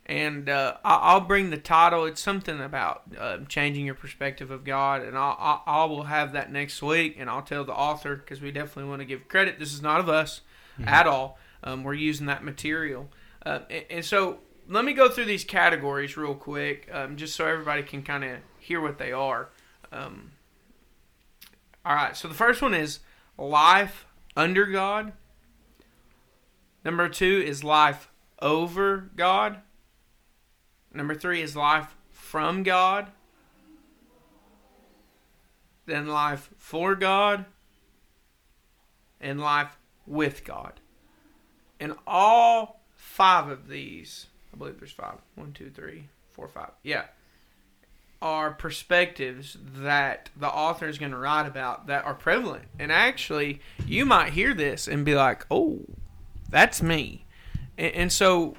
And 0.06 0.48
uh, 0.50 0.78
I- 0.86 1.00
I'll 1.02 1.22
bring 1.22 1.50
the 1.50 1.58
title. 1.58 2.06
It's 2.06 2.22
something 2.22 2.62
about 2.62 3.02
uh, 3.20 3.40
changing 3.50 3.88
your 3.88 3.96
perspective 3.96 4.52
of 4.52 4.64
God, 4.64 5.02
and 5.02 5.18
I'll, 5.18 5.36
I, 5.40 5.62
I 5.66 5.86
will 5.86 6.04
have 6.04 6.34
that 6.34 6.52
next 6.52 6.82
week, 6.84 7.16
and 7.18 7.28
I'll 7.28 7.42
tell 7.42 7.64
the 7.66 7.74
author 7.74 8.16
because 8.16 8.40
we 8.40 8.52
definitely 8.52 8.88
want 8.90 9.02
to 9.02 9.06
give 9.06 9.28
credit. 9.28 9.58
This 9.58 9.74
is 9.74 9.82
not 9.82 10.00
of 10.00 10.08
us 10.08 10.42
at 10.86 11.08
all. 11.08 11.40
Um, 11.64 11.84
we're 11.84 11.96
using 11.96 12.28
that 12.28 12.44
material, 12.44 13.10
uh, 13.48 13.62
and, 13.72 13.86
and 13.90 14.06
so 14.06 14.38
let 14.70 14.86
me 14.86 14.94
go 14.94 15.10
through 15.10 15.26
these 15.26 15.44
categories 15.44 16.16
real 16.16 16.36
quick, 16.36 16.88
um, 16.92 17.16
just 17.18 17.36
so 17.36 17.48
everybody 17.48 17.82
can 17.82 18.04
kind 18.04 18.24
of 18.24 18.38
hear 18.60 18.80
what 18.80 19.00
they 19.00 19.12
are. 19.12 19.50
Um, 19.92 20.34
all 21.84 21.96
right, 21.96 22.16
so 22.16 22.28
the 22.28 22.36
first 22.36 22.62
one 22.62 22.76
is 22.76 23.00
life 23.38 24.06
under 24.36 24.66
God. 24.66 25.14
Number 26.84 27.10
two 27.10 27.44
is 27.46 27.64
life 27.64 28.10
over 28.42 29.10
God. 29.16 29.58
Number 30.94 31.16
three 31.16 31.42
is 31.42 31.56
life 31.56 31.96
from 32.12 32.64
God. 32.64 33.08
Then 35.86 36.08
life 36.08 36.50
for 36.58 36.96
God. 36.96 37.46
And 39.20 39.40
life 39.40 39.78
with 40.06 40.44
God. 40.44 40.80
And 41.80 41.94
all 42.06 42.82
five 42.96 43.50
of 43.50 43.68
these, 43.68 44.28
I 44.54 44.58
believe 44.58 44.80
there's 44.80 44.92
five. 44.92 45.18
One, 45.36 45.52
two, 45.52 45.70
three, 45.70 46.10
four, 46.32 46.48
five. 46.48 46.72
Yeah. 46.84 47.06
Are 48.22 48.52
perspectives 48.52 49.58
that 49.62 50.30
the 50.36 50.48
author 50.48 50.88
is 50.88 50.98
going 50.98 51.12
to 51.12 51.18
write 51.18 51.46
about 51.46 51.88
that 51.88 52.06
are 52.06 52.16
prevalent. 52.16 52.66
And 52.80 52.92
actually, 52.92 53.60
you 53.86 54.06
might 54.06 54.34
hear 54.34 54.54
this 54.54 54.88
and 54.88 55.06
be 55.06 55.16
like, 55.16 55.46
oh, 55.52 55.82
that's 56.50 56.82
me. 56.82 57.26
And, 57.78 57.94
and 57.94 58.12
so 58.12 58.56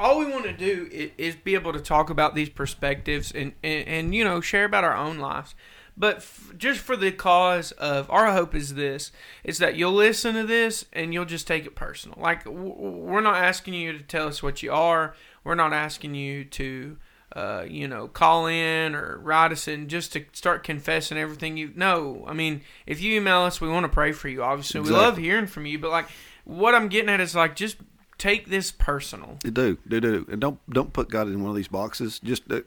all 0.00 0.18
we 0.18 0.24
want 0.24 0.44
to 0.44 0.52
do 0.52 0.88
is, 0.90 1.10
is 1.18 1.36
be 1.36 1.54
able 1.54 1.74
to 1.74 1.80
talk 1.80 2.08
about 2.08 2.34
these 2.34 2.48
perspectives 2.48 3.30
and, 3.30 3.52
and, 3.62 3.86
and 3.86 4.14
you 4.14 4.24
know 4.24 4.40
share 4.40 4.64
about 4.64 4.82
our 4.82 4.96
own 4.96 5.18
lives 5.18 5.54
but 5.96 6.16
f- 6.16 6.52
just 6.56 6.80
for 6.80 6.96
the 6.96 7.12
cause 7.12 7.72
of 7.72 8.10
our 8.10 8.32
hope 8.32 8.54
is 8.54 8.74
this 8.74 9.12
is 9.44 9.58
that 9.58 9.76
you'll 9.76 9.92
listen 9.92 10.34
to 10.34 10.44
this 10.46 10.86
and 10.94 11.12
you'll 11.12 11.26
just 11.26 11.46
take 11.46 11.66
it 11.66 11.74
personal 11.74 12.18
like 12.20 12.44
w- 12.44 12.74
we're 12.74 13.20
not 13.20 13.36
asking 13.36 13.74
you 13.74 13.92
to 13.92 14.02
tell 14.02 14.26
us 14.26 14.42
what 14.42 14.62
you 14.62 14.72
are 14.72 15.14
we're 15.44 15.54
not 15.54 15.72
asking 15.72 16.14
you 16.14 16.44
to 16.44 16.96
uh, 17.36 17.64
you 17.68 17.86
know 17.86 18.08
call 18.08 18.46
in 18.46 18.94
or 18.94 19.18
write 19.18 19.52
us 19.52 19.68
in 19.68 19.88
just 19.88 20.12
to 20.12 20.24
start 20.32 20.64
confessing 20.64 21.16
everything 21.16 21.56
you 21.56 21.70
know 21.76 22.24
i 22.26 22.32
mean 22.32 22.60
if 22.86 23.00
you 23.00 23.16
email 23.16 23.40
us 23.42 23.60
we 23.60 23.68
want 23.68 23.84
to 23.84 23.88
pray 23.88 24.10
for 24.12 24.28
you 24.28 24.42
obviously 24.42 24.80
we 24.80 24.90
love 24.90 25.16
hearing 25.16 25.46
from 25.46 25.64
you 25.66 25.78
but 25.78 25.90
like 25.90 26.08
what 26.44 26.74
i'm 26.74 26.88
getting 26.88 27.08
at 27.08 27.20
is 27.20 27.34
like 27.34 27.54
just 27.54 27.76
take 28.18 28.48
this 28.48 28.70
personal 28.72 29.38
You 29.44 29.50
do, 29.50 29.78
do, 29.88 30.00
do, 30.00 30.26
and 30.30 30.40
don't 30.40 30.58
don't 30.68 30.92
put 30.92 31.08
God 31.08 31.28
in 31.28 31.40
one 31.40 31.48
of 31.50 31.56
these 31.56 31.68
boxes. 31.68 32.18
Just 32.18 32.50
uh, 32.52 32.60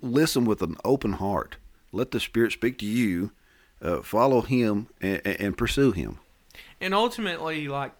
listen 0.00 0.44
with 0.44 0.60
an 0.60 0.76
open 0.84 1.12
heart. 1.12 1.56
Let 1.92 2.10
the 2.10 2.18
Spirit 2.18 2.50
speak 2.52 2.78
to 2.78 2.86
you. 2.86 3.30
Uh, 3.80 4.02
follow 4.02 4.40
Him 4.40 4.88
and, 5.00 5.20
and 5.24 5.56
pursue 5.56 5.92
Him. 5.92 6.18
and 6.80 6.92
ultimately 6.94 7.68
like 7.68 7.92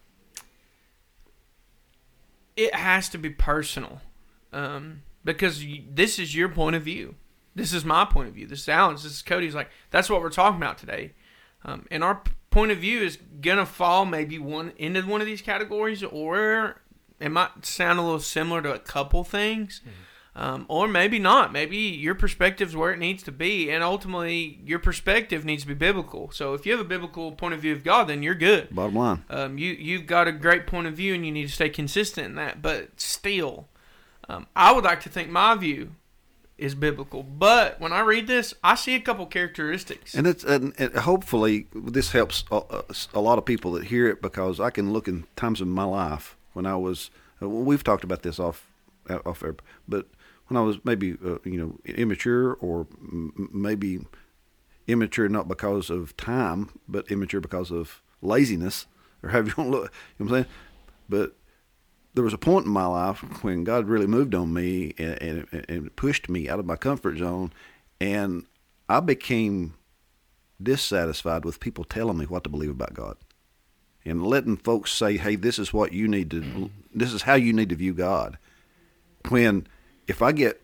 it 2.56 2.74
has 2.74 3.08
to 3.10 3.18
be 3.18 3.30
personal 3.30 4.00
um, 4.52 5.02
because 5.24 5.64
you, 5.64 5.82
this 5.90 6.18
is 6.18 6.34
your 6.34 6.48
point 6.48 6.76
of 6.76 6.82
view 6.82 7.14
this 7.54 7.72
is 7.72 7.84
my 7.84 8.04
point 8.04 8.28
of 8.28 8.34
view 8.34 8.46
this 8.46 8.60
is 8.60 8.68
alan's 8.68 9.02
this 9.02 9.12
is 9.12 9.22
cody's 9.22 9.54
like 9.54 9.70
that's 9.90 10.08
what 10.10 10.20
we're 10.20 10.30
talking 10.30 10.56
about 10.56 10.78
today 10.78 11.12
um, 11.64 11.86
and 11.90 12.02
our 12.02 12.16
p- 12.16 12.32
point 12.50 12.72
of 12.72 12.78
view 12.78 13.00
is 13.00 13.18
gonna 13.40 13.66
fall 13.66 14.04
maybe 14.04 14.38
one 14.38 14.72
into 14.76 15.02
one 15.02 15.20
of 15.20 15.26
these 15.26 15.42
categories 15.42 16.02
or 16.02 16.80
it 17.20 17.30
might 17.30 17.64
sound 17.64 17.98
a 17.98 18.02
little 18.02 18.18
similar 18.18 18.60
to 18.62 18.72
a 18.74 18.78
couple 18.78 19.22
things 19.24 19.80
um, 20.34 20.64
or 20.68 20.88
maybe 20.88 21.18
not. 21.18 21.52
Maybe 21.52 21.76
your 21.76 22.14
perspective's 22.14 22.74
where 22.74 22.90
it 22.90 22.98
needs 22.98 23.22
to 23.24 23.30
be, 23.32 23.70
and 23.70 23.84
ultimately 23.84 24.60
your 24.64 24.78
perspective 24.78 25.44
needs 25.44 25.62
to 25.62 25.68
be 25.68 25.74
biblical. 25.74 26.30
So 26.30 26.54
if 26.54 26.64
you 26.64 26.72
have 26.72 26.80
a 26.80 26.88
biblical 26.88 27.32
point 27.32 27.52
of 27.52 27.60
view 27.60 27.74
of 27.74 27.84
God, 27.84 28.08
then 28.08 28.22
you're 28.22 28.34
good. 28.34 28.74
Bottom 28.74 28.94
line, 28.94 29.24
Um, 29.28 29.58
you 29.58 29.72
you've 29.72 30.06
got 30.06 30.28
a 30.28 30.32
great 30.32 30.66
point 30.66 30.86
of 30.86 30.94
view, 30.94 31.14
and 31.14 31.26
you 31.26 31.32
need 31.32 31.48
to 31.48 31.52
stay 31.52 31.68
consistent 31.68 32.28
in 32.28 32.34
that. 32.36 32.62
But 32.62 32.98
still, 32.98 33.68
um, 34.32 34.46
I 34.56 34.72
would 34.72 34.84
like 34.84 35.00
to 35.02 35.08
think 35.08 35.28
my 35.30 35.54
view 35.54 35.90
is 36.58 36.74
biblical. 36.74 37.22
But 37.22 37.80
when 37.80 37.92
I 37.92 38.00
read 38.00 38.26
this, 38.26 38.54
I 38.62 38.74
see 38.76 38.94
a 38.94 39.00
couple 39.00 39.26
characteristics. 39.26 40.14
and 40.14 40.26
it's 40.26 40.44
and, 40.44 40.72
and 40.78 40.94
hopefully 40.94 41.66
this 41.74 42.12
helps 42.12 42.44
a, 42.50 42.84
a 43.14 43.20
lot 43.20 43.38
of 43.38 43.44
people 43.44 43.72
that 43.72 43.84
hear 43.84 44.08
it 44.08 44.22
because 44.22 44.60
I 44.60 44.70
can 44.70 44.92
look 44.92 45.08
in 45.08 45.24
times 45.36 45.60
of 45.60 45.68
my 45.68 45.84
life 45.84 46.36
when 46.52 46.66
I 46.66 46.76
was. 46.76 47.10
uh, 47.42 47.48
We've 47.48 47.82
talked 47.84 48.04
about 48.04 48.22
this 48.22 48.38
off 48.38 48.66
off 49.26 49.42
air, 49.42 49.56
but 49.88 50.06
when 50.46 50.56
I 50.56 50.60
was 50.60 50.76
maybe 50.84 51.12
uh, 51.24 51.38
you 51.44 51.58
know 51.58 51.78
immature 51.84 52.54
or 52.54 52.86
m- 53.00 53.48
maybe 53.52 54.00
immature 54.86 55.28
not 55.28 55.48
because 55.48 55.90
of 55.90 56.16
time, 56.16 56.70
but 56.88 57.10
immature 57.10 57.40
because 57.40 57.70
of 57.72 58.02
laziness 58.20 58.86
or 59.22 59.28
have 59.34 59.48
you 59.48 59.54
want 59.56 59.70
look. 59.70 59.92
You 60.18 60.24
know 60.26 60.30
what 60.30 60.38
I'm 60.38 60.44
saying? 60.44 60.54
But 61.08 61.32
there 62.14 62.24
was 62.24 62.34
a 62.34 62.38
point 62.38 62.66
in 62.66 62.72
my 62.72 62.86
life 62.86 63.18
when 63.42 63.64
God 63.64 63.88
really 63.88 64.06
moved 64.06 64.34
on 64.34 64.52
me 64.52 64.94
and, 64.98 65.46
and, 65.52 65.64
and 65.68 65.96
pushed 65.96 66.28
me 66.28 66.48
out 66.48 66.58
of 66.58 66.66
my 66.66 66.76
comfort 66.76 67.18
zone, 67.18 67.52
and 68.00 68.44
I 68.88 69.00
became 69.00 69.74
dissatisfied 70.62 71.44
with 71.44 71.60
people 71.60 71.84
telling 71.84 72.18
me 72.18 72.26
what 72.26 72.44
to 72.44 72.50
believe 72.50 72.70
about 72.70 72.94
God 72.94 73.16
and 74.04 74.26
letting 74.26 74.56
folks 74.56 74.92
say, 74.92 75.16
"Hey, 75.16 75.36
this 75.36 75.58
is 75.58 75.72
what 75.72 75.92
you 75.92 76.08
need 76.08 76.30
to, 76.32 76.70
this 76.94 77.12
is 77.12 77.22
how 77.22 77.34
you 77.34 77.52
need 77.52 77.70
to 77.70 77.76
view 77.76 77.94
God." 77.94 78.38
When 79.28 79.66
if 80.06 80.20
I 80.20 80.32
get 80.32 80.60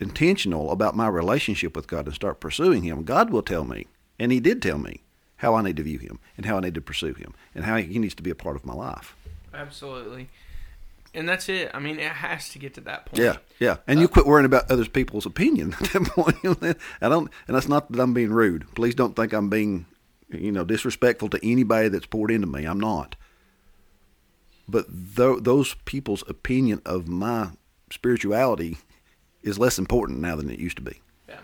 intentional 0.00 0.70
about 0.70 0.96
my 0.96 1.08
relationship 1.08 1.76
with 1.76 1.86
God 1.86 2.06
and 2.06 2.14
start 2.14 2.40
pursuing 2.40 2.82
Him, 2.82 3.04
God 3.04 3.30
will 3.30 3.42
tell 3.42 3.64
me, 3.64 3.86
and 4.18 4.32
He 4.32 4.40
did 4.40 4.60
tell 4.60 4.78
me 4.78 5.02
how 5.36 5.54
I 5.54 5.62
need 5.62 5.76
to 5.76 5.82
view 5.82 5.98
Him 5.98 6.18
and 6.36 6.46
how 6.46 6.56
I 6.56 6.60
need 6.60 6.74
to 6.74 6.80
pursue 6.80 7.14
Him 7.14 7.34
and 7.54 7.64
how 7.64 7.76
He 7.76 7.98
needs 7.98 8.14
to 8.16 8.22
be 8.22 8.30
a 8.30 8.34
part 8.34 8.56
of 8.56 8.66
my 8.66 8.74
life. 8.74 9.16
Absolutely, 9.54 10.28
and 11.14 11.28
that's 11.28 11.48
it. 11.48 11.70
I 11.74 11.80
mean, 11.80 11.98
it 11.98 12.10
has 12.10 12.48
to 12.50 12.58
get 12.58 12.74
to 12.74 12.80
that 12.82 13.06
point. 13.06 13.22
Yeah, 13.22 13.36
yeah, 13.58 13.78
and 13.86 14.00
you 14.00 14.08
quit 14.08 14.26
worrying 14.26 14.46
about 14.46 14.70
other 14.70 14.84
people's 14.84 15.26
opinion 15.26 15.74
at 15.80 15.92
that 15.92 16.04
point. 16.04 16.78
I 17.00 17.08
don't, 17.08 17.30
and 17.46 17.56
that's 17.56 17.68
not 17.68 17.90
that 17.90 18.00
I'm 18.00 18.14
being 18.14 18.30
rude. 18.30 18.66
Please 18.74 18.94
don't 18.94 19.16
think 19.16 19.32
I'm 19.32 19.50
being, 19.50 19.86
you 20.28 20.52
know, 20.52 20.64
disrespectful 20.64 21.28
to 21.30 21.40
anybody 21.42 21.88
that's 21.88 22.06
poured 22.06 22.30
into 22.30 22.46
me. 22.46 22.64
I'm 22.64 22.80
not. 22.80 23.16
But 24.68 24.86
tho- 24.88 25.40
those 25.40 25.74
people's 25.84 26.22
opinion 26.28 26.80
of 26.86 27.08
my 27.08 27.50
spirituality 27.90 28.78
is 29.42 29.58
less 29.58 29.78
important 29.78 30.20
now 30.20 30.36
than 30.36 30.48
it 30.48 30.60
used 30.60 30.76
to 30.76 30.82
be. 30.82 31.00
Yeah. 31.28 31.40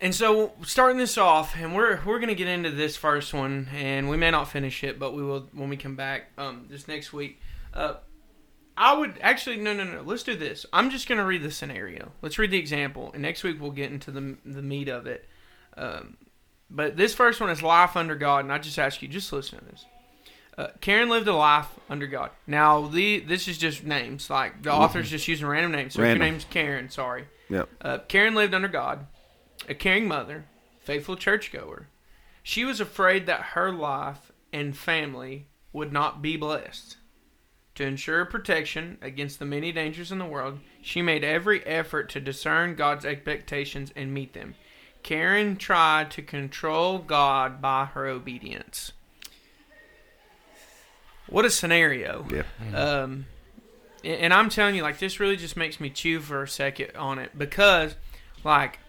And 0.00 0.12
so 0.12 0.52
starting 0.64 0.98
this 0.98 1.16
off, 1.16 1.54
and 1.56 1.72
we're 1.72 2.00
we're 2.04 2.18
gonna 2.18 2.34
get 2.34 2.48
into 2.48 2.70
this 2.70 2.96
first 2.96 3.32
one, 3.32 3.68
and 3.72 4.10
we 4.10 4.16
may 4.16 4.32
not 4.32 4.48
finish 4.48 4.82
it, 4.82 4.98
but 4.98 5.14
we 5.14 5.22
will 5.22 5.48
when 5.52 5.68
we 5.68 5.76
come 5.76 5.94
back 5.94 6.32
um, 6.36 6.66
this 6.68 6.88
next 6.88 7.12
week. 7.12 7.40
Uh, 7.74 7.94
I 8.76 8.96
would 8.96 9.18
actually 9.20 9.56
no 9.56 9.74
no 9.74 9.84
no. 9.84 10.02
Let's 10.02 10.22
do 10.22 10.36
this. 10.36 10.64
I'm 10.72 10.90
just 10.90 11.08
gonna 11.08 11.24
read 11.24 11.42
the 11.42 11.50
scenario. 11.50 12.12
Let's 12.22 12.38
read 12.38 12.50
the 12.50 12.58
example, 12.58 13.10
and 13.12 13.22
next 13.22 13.42
week 13.42 13.60
we'll 13.60 13.70
get 13.70 13.90
into 13.90 14.10
the 14.10 14.36
the 14.44 14.62
meat 14.62 14.88
of 14.88 15.06
it. 15.06 15.28
Um, 15.76 16.16
but 16.70 16.96
this 16.96 17.14
first 17.14 17.40
one 17.40 17.50
is 17.50 17.62
life 17.62 17.96
under 17.96 18.14
God, 18.14 18.44
and 18.44 18.52
I 18.52 18.58
just 18.58 18.78
ask 18.78 19.02
you, 19.02 19.08
just 19.08 19.32
listen 19.32 19.58
to 19.58 19.64
this. 19.66 19.84
Uh, 20.56 20.68
Karen 20.80 21.08
lived 21.08 21.28
a 21.28 21.34
life 21.34 21.68
under 21.88 22.06
God. 22.06 22.30
Now, 22.46 22.86
the 22.86 23.20
this 23.20 23.48
is 23.48 23.58
just 23.58 23.84
names. 23.84 24.28
Like 24.28 24.62
the 24.62 24.72
author's 24.72 25.10
just 25.10 25.28
using 25.28 25.46
random 25.46 25.72
names. 25.72 25.94
So 25.94 26.00
if 26.00 26.04
Random. 26.04 26.22
your 26.22 26.32
name's 26.32 26.44
Karen, 26.44 26.90
sorry. 26.90 27.26
Yep. 27.48 27.68
Uh, 27.80 27.98
Karen 28.08 28.34
lived 28.34 28.54
under 28.54 28.68
God, 28.68 29.06
a 29.68 29.74
caring 29.74 30.08
mother, 30.08 30.44
faithful 30.80 31.16
churchgoer. 31.16 31.88
She 32.42 32.64
was 32.64 32.80
afraid 32.80 33.26
that 33.26 33.40
her 33.40 33.70
life 33.72 34.32
and 34.52 34.76
family 34.76 35.46
would 35.72 35.92
not 35.92 36.20
be 36.20 36.36
blessed. 36.36 36.96
To 37.76 37.84
ensure 37.84 38.24
protection 38.26 38.98
against 39.00 39.38
the 39.38 39.46
many 39.46 39.72
dangers 39.72 40.12
in 40.12 40.18
the 40.18 40.26
world, 40.26 40.60
she 40.82 41.00
made 41.00 41.24
every 41.24 41.64
effort 41.66 42.10
to 42.10 42.20
discern 42.20 42.74
God's 42.74 43.06
expectations 43.06 43.90
and 43.96 44.12
meet 44.12 44.34
them. 44.34 44.56
Karen 45.02 45.56
tried 45.56 46.10
to 46.12 46.22
control 46.22 46.98
God 46.98 47.62
by 47.62 47.86
her 47.86 48.06
obedience. 48.06 48.92
What 51.28 51.46
a 51.46 51.50
scenario. 51.50 52.26
Yeah. 52.30 52.42
Um, 52.78 53.26
and- 54.04 54.20
and 54.20 54.34
I'm 54.34 54.50
telling 54.50 54.74
you, 54.74 54.82
like, 54.82 54.98
this 54.98 55.18
really 55.18 55.36
just 55.36 55.56
makes 55.56 55.80
me 55.80 55.88
chew 55.88 56.20
for 56.20 56.42
a 56.42 56.48
second 56.48 56.94
on 56.94 57.18
it 57.18 57.36
because, 57.38 57.96
like, 58.44 58.80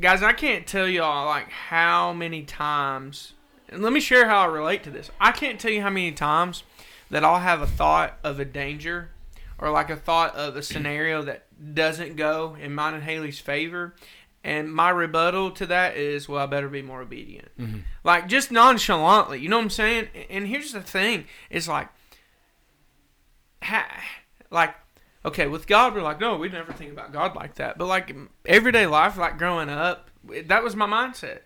guys, 0.00 0.20
I 0.22 0.32
can't 0.32 0.66
tell 0.66 0.88
y'all, 0.88 1.26
like, 1.26 1.48
how 1.50 2.12
many 2.12 2.42
times, 2.42 3.34
and 3.68 3.82
let 3.82 3.92
me 3.92 4.00
share 4.00 4.28
how 4.28 4.42
I 4.42 4.46
relate 4.46 4.82
to 4.82 4.90
this. 4.90 5.10
I 5.20 5.30
can't 5.30 5.60
tell 5.60 5.70
you 5.70 5.82
how 5.82 5.90
many 5.90 6.10
times 6.10 6.64
that 7.14 7.22
I'll 7.22 7.38
have 7.38 7.62
a 7.62 7.66
thought 7.66 8.18
of 8.24 8.40
a 8.40 8.44
danger 8.44 9.08
or, 9.56 9.70
like, 9.70 9.88
a 9.88 9.94
thought 9.94 10.34
of 10.34 10.56
a 10.56 10.62
scenario 10.64 11.22
that 11.22 11.46
doesn't 11.72 12.16
go 12.16 12.56
in 12.60 12.74
mine 12.74 12.94
and 12.94 13.04
Haley's 13.04 13.38
favor. 13.38 13.94
And 14.42 14.74
my 14.74 14.90
rebuttal 14.90 15.52
to 15.52 15.66
that 15.66 15.96
is, 15.96 16.28
well, 16.28 16.42
I 16.42 16.46
better 16.46 16.68
be 16.68 16.82
more 16.82 17.02
obedient. 17.02 17.56
Mm-hmm. 17.56 17.78
Like, 18.02 18.26
just 18.26 18.50
nonchalantly. 18.50 19.38
You 19.38 19.48
know 19.48 19.58
what 19.58 19.62
I'm 19.62 19.70
saying? 19.70 20.08
And 20.28 20.48
here's 20.48 20.72
the 20.72 20.80
thing 20.80 21.26
it's 21.50 21.68
like, 21.68 21.86
ha, 23.62 23.86
like 24.50 24.74
okay 25.24 25.46
with 25.46 25.66
god 25.66 25.94
we're 25.94 26.02
like 26.02 26.20
no 26.20 26.36
we 26.36 26.50
never 26.50 26.70
think 26.70 26.92
about 26.92 27.14
god 27.14 27.34
like 27.34 27.54
that 27.54 27.78
but 27.78 27.86
like 27.86 28.14
everyday 28.44 28.86
life 28.86 29.16
like 29.16 29.38
growing 29.38 29.70
up 29.70 30.10
that 30.44 30.62
was 30.62 30.76
my 30.76 30.86
mindset 30.86 31.38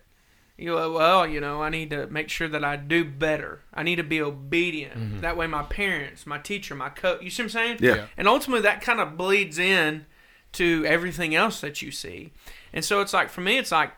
you 0.59 0.75
know 0.75 0.91
well 0.91 1.25
you 1.27 1.39
know 1.39 1.61
i 1.63 1.69
need 1.69 1.89
to 1.89 2.07
make 2.07 2.29
sure 2.29 2.47
that 2.47 2.63
i 2.63 2.75
do 2.75 3.03
better. 3.05 3.61
I 3.73 3.83
need 3.83 3.95
to 3.97 4.03
be 4.03 4.21
obedient. 4.21 5.21
That 5.21 5.37
way 5.37 5.47
my 5.47 5.63
parents 5.63 6.25
my 6.27 6.37
teacher 6.37 6.75
my 6.75 6.89
coach 6.89 7.21
you 7.21 7.29
see 7.29 7.43
what 7.43 7.45
i'm 7.45 7.49
saying? 7.51 7.77
Yeah. 7.79 7.95
Yeah. 7.95 8.05
and 8.17 8.27
ultimately 8.27 8.61
that 8.63 8.81
kind 8.81 8.99
of 8.99 9.17
bleeds 9.17 9.57
in 9.57 10.05
to 10.53 10.83
everything 10.85 11.35
else 11.35 11.61
that 11.61 11.81
you 11.81 11.91
see. 11.91 12.31
And 12.73 12.83
so 12.83 13.01
it's 13.01 13.13
like 13.13 13.29
for 13.29 13.41
me 13.41 13.57
it's 13.57 13.71
like 13.71 13.91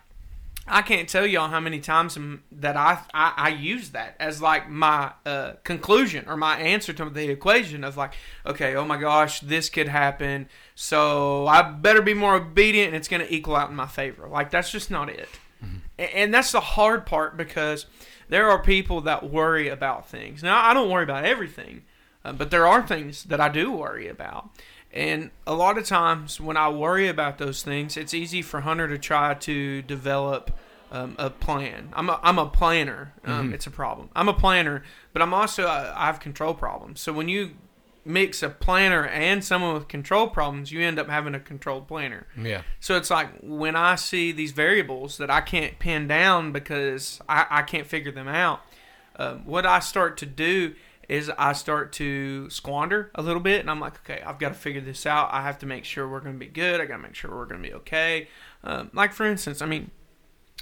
I 0.67 0.83
can't 0.83 1.09
tell 1.09 1.25
y'all 1.25 1.49
how 1.49 1.59
many 1.59 1.79
times 1.79 2.17
that 2.51 2.77
I, 2.77 2.99
I 3.15 3.33
I 3.35 3.49
use 3.49 3.89
that 3.89 4.15
as 4.19 4.41
like 4.43 4.69
my 4.69 5.11
uh, 5.25 5.53
conclusion 5.63 6.25
or 6.27 6.37
my 6.37 6.57
answer 6.59 6.93
to 6.93 7.09
the 7.09 7.29
equation 7.29 7.83
of 7.83 7.97
like, 7.97 8.13
okay, 8.45 8.75
oh 8.75 8.85
my 8.85 8.97
gosh, 8.97 9.39
this 9.39 9.69
could 9.71 9.87
happen, 9.87 10.47
so 10.75 11.47
I 11.47 11.63
better 11.63 12.01
be 12.03 12.13
more 12.13 12.35
obedient, 12.35 12.87
and 12.89 12.95
it's 12.95 13.07
going 13.07 13.21
to 13.25 13.33
equal 13.33 13.55
out 13.55 13.71
in 13.71 13.75
my 13.75 13.87
favor. 13.87 14.27
Like 14.27 14.51
that's 14.51 14.71
just 14.71 14.91
not 14.91 15.09
it, 15.09 15.27
A- 15.29 15.29
and 16.13 16.33
that's 16.33 16.51
the 16.51 16.59
hard 16.61 17.05
part 17.05 17.37
because 17.37 17.85
there 18.29 18.49
are 18.49 18.61
people 18.61 19.01
that 19.01 19.29
worry 19.29 19.67
about 19.67 20.07
things. 20.07 20.41
Now 20.43 20.63
I 20.63 20.73
don't 20.73 20.89
worry 20.89 21.03
about 21.03 21.25
everything, 21.25 21.83
uh, 22.23 22.33
but 22.33 22.51
there 22.51 22.67
are 22.67 22.85
things 22.85 23.23
that 23.25 23.39
I 23.39 23.49
do 23.49 23.71
worry 23.71 24.07
about. 24.07 24.49
And 24.93 25.31
a 25.47 25.53
lot 25.53 25.77
of 25.77 25.85
times 25.85 26.41
when 26.41 26.57
I 26.57 26.67
worry 26.69 27.07
about 27.07 27.37
those 27.37 27.63
things, 27.63 27.95
it's 27.95 28.13
easy 28.13 28.41
for 28.41 28.61
Hunter 28.61 28.87
to 28.89 28.97
try 28.97 29.33
to 29.35 29.81
develop 29.83 30.51
um, 30.91 31.15
a 31.17 31.29
plan. 31.29 31.89
I'm 31.93 32.09
a, 32.09 32.19
I'm 32.21 32.37
a 32.37 32.45
planner. 32.47 33.13
Um, 33.23 33.53
It's 33.53 33.65
a 33.67 33.71
problem. 33.71 34.09
I'm 34.13 34.27
a 34.27 34.33
planner, 34.33 34.83
but 35.13 35.21
I'm 35.21 35.33
also 35.33 35.63
uh, 35.65 35.93
I 35.95 36.07
have 36.07 36.19
control 36.19 36.53
problems. 36.53 36.99
So 36.99 37.13
when 37.13 37.29
you 37.29 37.51
mix 38.03 38.41
a 38.41 38.49
planner 38.49 39.05
and 39.05 39.43
someone 39.43 39.73
with 39.73 39.87
control 39.87 40.27
problems, 40.27 40.71
you 40.71 40.81
end 40.81 40.97
up 40.97 41.09
having 41.09 41.35
a 41.35 41.39
controlled 41.39 41.87
planner. 41.87 42.27
Yeah. 42.41 42.63
So 42.79 42.97
it's 42.97 43.09
like 43.09 43.29
when 43.41 43.75
I 43.75 43.95
see 43.95 44.31
these 44.31 44.51
variables 44.51 45.17
that 45.17 45.29
I 45.29 45.41
can't 45.41 45.77
pin 45.79 46.07
down 46.07 46.51
because 46.51 47.19
I, 47.29 47.45
I 47.49 47.61
can't 47.61 47.87
figure 47.87 48.11
them 48.11 48.27
out, 48.27 48.61
um, 49.17 49.45
what 49.45 49.65
I 49.65 49.79
start 49.79 50.17
to 50.17 50.25
do 50.25 50.73
is 51.07 51.29
I 51.37 51.53
start 51.53 51.91
to 51.93 52.49
squander 52.49 53.11
a 53.15 53.21
little 53.21 53.41
bit, 53.41 53.59
and 53.59 53.69
I'm 53.69 53.81
like, 53.81 53.97
okay, 53.97 54.23
I've 54.25 54.39
got 54.39 54.49
to 54.49 54.55
figure 54.55 54.79
this 54.79 55.05
out. 55.05 55.29
I 55.33 55.41
have 55.41 55.59
to 55.59 55.65
make 55.65 55.83
sure 55.83 56.07
we're 56.07 56.21
going 56.21 56.35
to 56.35 56.39
be 56.39 56.47
good. 56.47 56.79
I 56.79 56.85
got 56.85 56.97
to 56.97 57.03
make 57.03 57.15
sure 57.15 57.31
we're 57.31 57.45
going 57.45 57.61
to 57.61 57.67
be 57.67 57.73
okay. 57.75 58.29
Um, 58.63 58.89
like 58.93 59.11
for 59.11 59.25
instance, 59.25 59.61
I 59.61 59.65
mean, 59.65 59.91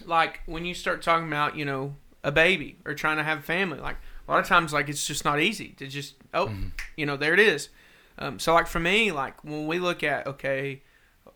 like 0.05 0.39
when 0.45 0.65
you 0.65 0.73
start 0.73 1.01
talking 1.01 1.27
about 1.27 1.55
you 1.55 1.65
know 1.65 1.95
a 2.23 2.31
baby 2.31 2.77
or 2.85 2.93
trying 2.93 3.17
to 3.17 3.23
have 3.23 3.39
a 3.39 3.41
family, 3.41 3.79
like 3.79 3.97
a 4.27 4.31
lot 4.31 4.39
of 4.39 4.47
times 4.47 4.73
like 4.73 4.89
it's 4.89 5.05
just 5.07 5.25
not 5.25 5.39
easy 5.39 5.69
to 5.77 5.87
just 5.87 6.15
oh 6.33 6.51
you 6.97 7.05
know 7.05 7.17
there 7.17 7.33
it 7.33 7.39
is. 7.39 7.69
Um, 8.17 8.37
so 8.39 8.53
like 8.53 8.67
for 8.67 8.79
me, 8.79 9.11
like 9.11 9.43
when 9.43 9.65
we 9.67 9.79
look 9.79 10.03
at 10.03 10.27
okay, 10.27 10.81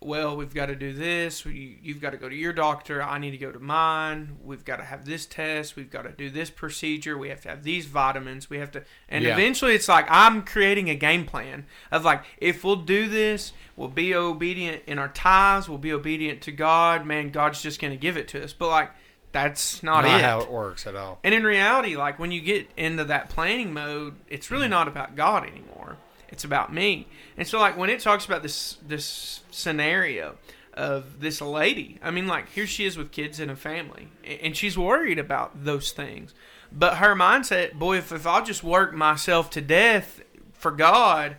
well 0.02 0.36
we've 0.36 0.54
got 0.54 0.65
to 0.65 0.76
do 0.76 0.91
this. 0.91 1.46
You, 1.46 1.78
you've 1.82 2.02
got 2.02 2.10
to 2.10 2.17
go 2.17 2.28
to 2.28 2.36
your 2.36 2.52
doctor. 2.52 3.02
I 3.02 3.17
need 3.19 3.32
to 3.32 3.38
go 3.38 3.52
to 3.54 3.60
mine. 3.60 4.36
We've 4.43 4.65
got 4.65 4.78
to 4.78 4.84
have 4.84 5.06
this 5.06 5.26
test. 5.26 5.78
We've 5.78 5.89
got 5.89 6.02
to 6.04 6.12
do 6.12 6.30
this 6.30 6.50
procedure. 6.50 7.17
We 7.17 7.30
have 7.30 7.39
to 7.41 7.50
have 7.50 7.63
these 7.63 7.86
vitamins. 7.86 8.50
We 8.50 8.58
have 8.58 8.72
to, 8.72 8.84
and 9.08 9.24
Yeah. 9.24 9.34
eventually 9.34 9.76
it's 9.76 9.88
like 9.88 10.06
I'm 10.10 10.41
creating 10.43 10.89
a 10.89 10.96
game 10.96 11.26
plan 11.26 11.65
of 11.91 12.04
like 12.04 12.24
if 12.38 12.63
we'll 12.65 12.76
do 12.76 13.08
this, 13.08 13.54
we'll 13.78 13.88
be 13.88 14.13
obedient 14.13 14.82
in 14.86 15.00
our 15.00 15.08
tithes. 15.08 15.69
We'll 15.69 15.78
be 15.78 15.93
obedient 15.93 16.41
to 16.41 16.52
God. 16.52 17.06
Man, 17.06 17.30
God's 17.30 17.62
just 17.62 17.80
going 17.80 17.93
to 17.93 17.98
give 17.98 18.17
it 18.17 18.28
to 18.30 18.43
us. 18.43 18.52
But 18.52 18.67
like 18.69 18.91
that's 19.34 19.84
not, 19.84 20.06
Not 20.06 20.19
it. 20.19 20.24
how 20.24 20.39
it 20.41 20.50
works 20.52 20.88
at 20.88 20.96
all. 20.96 21.19
And 21.24 21.34
in 21.36 21.43
reality, 21.43 21.98
like 21.98 22.19
when 22.19 22.32
you 22.32 22.39
get 22.39 22.69
into 22.78 23.04
that 23.06 23.30
planning 23.30 23.74
mode, 23.74 24.15
it's 24.30 24.46
Mm-hmm. 24.46 24.54
really 24.56 24.67
not 24.69 24.88
about 24.88 25.15
God 25.15 25.43
anymore. 25.46 25.98
It's 26.30 26.43
about 26.46 26.74
me. 26.74 27.08
And 27.38 27.46
so 27.48 27.60
like 27.60 27.76
when 27.78 27.89
it 27.89 28.00
talks 28.00 28.26
about 28.26 28.41
this 28.43 28.78
this 28.88 29.41
scenario 29.52 30.36
of 30.74 31.19
this 31.19 31.41
lady, 31.41 32.00
I 32.02 32.10
mean 32.12 32.28
like 32.28 32.50
here 32.50 32.65
she 32.67 32.86
is 32.86 32.98
with 32.98 33.12
kids 33.12 33.39
and 33.39 33.52
a 33.52 33.56
family 33.56 34.08
and 34.41 34.56
she's 34.56 34.78
worried 34.78 35.19
about 35.19 35.63
those 35.65 35.91
things. 35.91 36.34
But 36.72 36.98
her 36.98 37.13
mindset, 37.15 37.74
boy, 37.74 37.98
if, 37.98 38.12
if 38.12 38.26
I'll 38.26 38.43
just 38.43 38.63
work 38.63 38.93
myself 38.96 39.50
to 39.52 39.62
death 39.62 40.22
for 40.54 40.72
God 40.72 41.36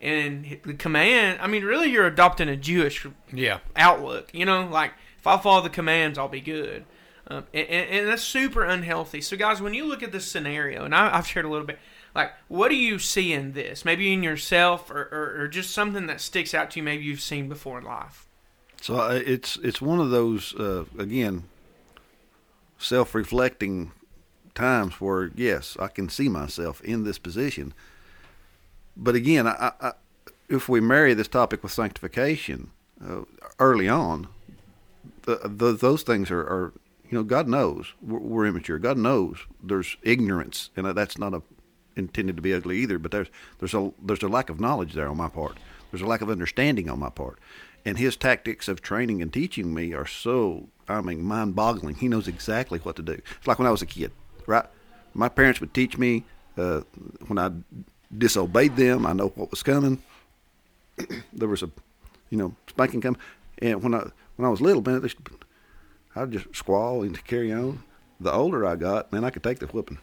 and 0.00 0.58
the 0.64 0.74
command, 0.74 1.40
I 1.40 1.46
mean 1.48 1.64
really 1.64 1.90
you're 1.90 2.06
adopting 2.06 2.48
a 2.48 2.56
Jewish 2.56 3.04
Yeah. 3.32 3.58
outlook. 3.74 4.30
You 4.32 4.44
know, 4.44 4.66
like 4.66 4.92
if 5.18 5.26
I 5.26 5.38
follow 5.38 5.62
the 5.62 5.70
commands, 5.70 6.18
I'll 6.18 6.28
be 6.28 6.40
good. 6.40 6.84
Um, 7.28 7.44
and, 7.52 7.68
and, 7.68 8.08
that's 8.08 8.22
super 8.22 8.64
unhealthy. 8.64 9.20
So, 9.20 9.36
guys, 9.36 9.60
when 9.60 9.74
you 9.74 9.84
look 9.84 10.02
at 10.02 10.12
this 10.12 10.26
scenario, 10.26 10.84
and 10.84 10.94
I, 10.94 11.16
I've 11.16 11.26
shared 11.26 11.44
a 11.44 11.48
little 11.48 11.66
bit, 11.66 11.78
like, 12.14 12.32
what 12.46 12.68
do 12.68 12.76
you 12.76 13.00
see 13.00 13.32
in 13.32 13.52
this? 13.52 13.84
Maybe 13.84 14.12
in 14.12 14.22
yourself, 14.22 14.90
or, 14.90 15.08
or, 15.10 15.42
or 15.42 15.48
just 15.48 15.72
something 15.72 16.06
that 16.06 16.20
sticks 16.20 16.54
out 16.54 16.70
to 16.70 16.78
you. 16.78 16.84
Maybe 16.84 17.04
you've 17.04 17.20
seen 17.20 17.48
before 17.48 17.78
in 17.78 17.84
life. 17.84 18.26
So 18.80 19.00
uh, 19.00 19.20
it's 19.26 19.56
it's 19.62 19.80
one 19.80 20.00
of 20.00 20.10
those 20.10 20.54
uh, 20.54 20.84
again 20.98 21.44
self-reflecting 22.78 23.90
times 24.54 25.00
where 25.00 25.30
yes, 25.34 25.76
I 25.80 25.88
can 25.88 26.08
see 26.08 26.28
myself 26.28 26.80
in 26.82 27.04
this 27.04 27.18
position. 27.18 27.74
But 28.96 29.14
again, 29.14 29.46
I, 29.46 29.72
I, 29.80 29.92
if 30.48 30.68
we 30.68 30.80
marry 30.80 31.14
this 31.14 31.28
topic 31.28 31.62
with 31.62 31.72
sanctification 31.72 32.70
uh, 33.04 33.22
early 33.58 33.88
on, 33.88 34.28
the, 35.22 35.40
the, 35.44 35.72
those 35.72 36.02
things 36.02 36.30
are, 36.30 36.40
are 36.40 36.72
you 37.10 37.16
know 37.16 37.24
God 37.24 37.48
knows 37.48 37.92
we're, 38.02 38.18
we're 38.18 38.46
immature. 38.46 38.78
God 38.78 38.98
knows 38.98 39.38
there's 39.62 39.96
ignorance, 40.02 40.70
and 40.76 40.86
that's 40.96 41.18
not 41.18 41.34
a 41.34 41.42
intended 41.96 42.36
to 42.36 42.42
be 42.42 42.54
ugly 42.54 42.78
either. 42.78 42.98
But 42.98 43.10
there's 43.10 43.28
there's 43.58 43.74
a 43.74 43.92
there's 44.02 44.22
a 44.22 44.28
lack 44.28 44.50
of 44.50 44.60
knowledge 44.60 44.94
there 44.94 45.08
on 45.08 45.16
my 45.16 45.28
part. 45.28 45.56
There's 45.90 46.02
a 46.02 46.06
lack 46.06 46.20
of 46.20 46.30
understanding 46.30 46.90
on 46.90 46.98
my 46.98 47.10
part, 47.10 47.38
and 47.84 47.98
His 47.98 48.16
tactics 48.16 48.68
of 48.68 48.82
training 48.82 49.22
and 49.22 49.32
teaching 49.32 49.72
me 49.74 49.92
are 49.92 50.06
so 50.06 50.68
I 50.88 51.00
mean 51.00 51.22
mind-boggling. 51.22 51.96
He 51.96 52.08
knows 52.08 52.28
exactly 52.28 52.78
what 52.80 52.96
to 52.96 53.02
do. 53.02 53.20
It's 53.38 53.46
like 53.46 53.58
when 53.58 53.68
I 53.68 53.72
was 53.72 53.82
a 53.82 53.86
kid, 53.86 54.12
right? 54.46 54.66
My 55.14 55.28
parents 55.28 55.60
would 55.60 55.72
teach 55.72 55.96
me 55.96 56.24
uh, 56.58 56.82
when 57.26 57.38
I 57.38 57.50
disobeyed 58.16 58.76
them. 58.76 59.06
I 59.06 59.12
know 59.12 59.28
what 59.28 59.50
was 59.50 59.62
coming. 59.62 60.02
there 61.32 61.48
was 61.48 61.62
a 61.62 61.70
you 62.30 62.38
know 62.38 62.54
spanking 62.68 63.00
coming, 63.00 63.20
and 63.58 63.82
when 63.82 63.94
I 63.94 64.10
when 64.36 64.46
I 64.46 64.50
was 64.50 64.60
little, 64.60 64.82
man, 64.82 65.00
they, 65.00 65.08
I'd 66.16 66.32
just 66.32 66.54
squall 66.56 67.02
and 67.02 67.22
carry 67.24 67.52
on. 67.52 67.82
The 68.18 68.32
older 68.32 68.64
I 68.66 68.76
got, 68.76 69.12
man, 69.12 69.24
I 69.24 69.30
could 69.30 69.42
take 69.42 69.58
the 69.58 69.66
whooping. 69.66 69.98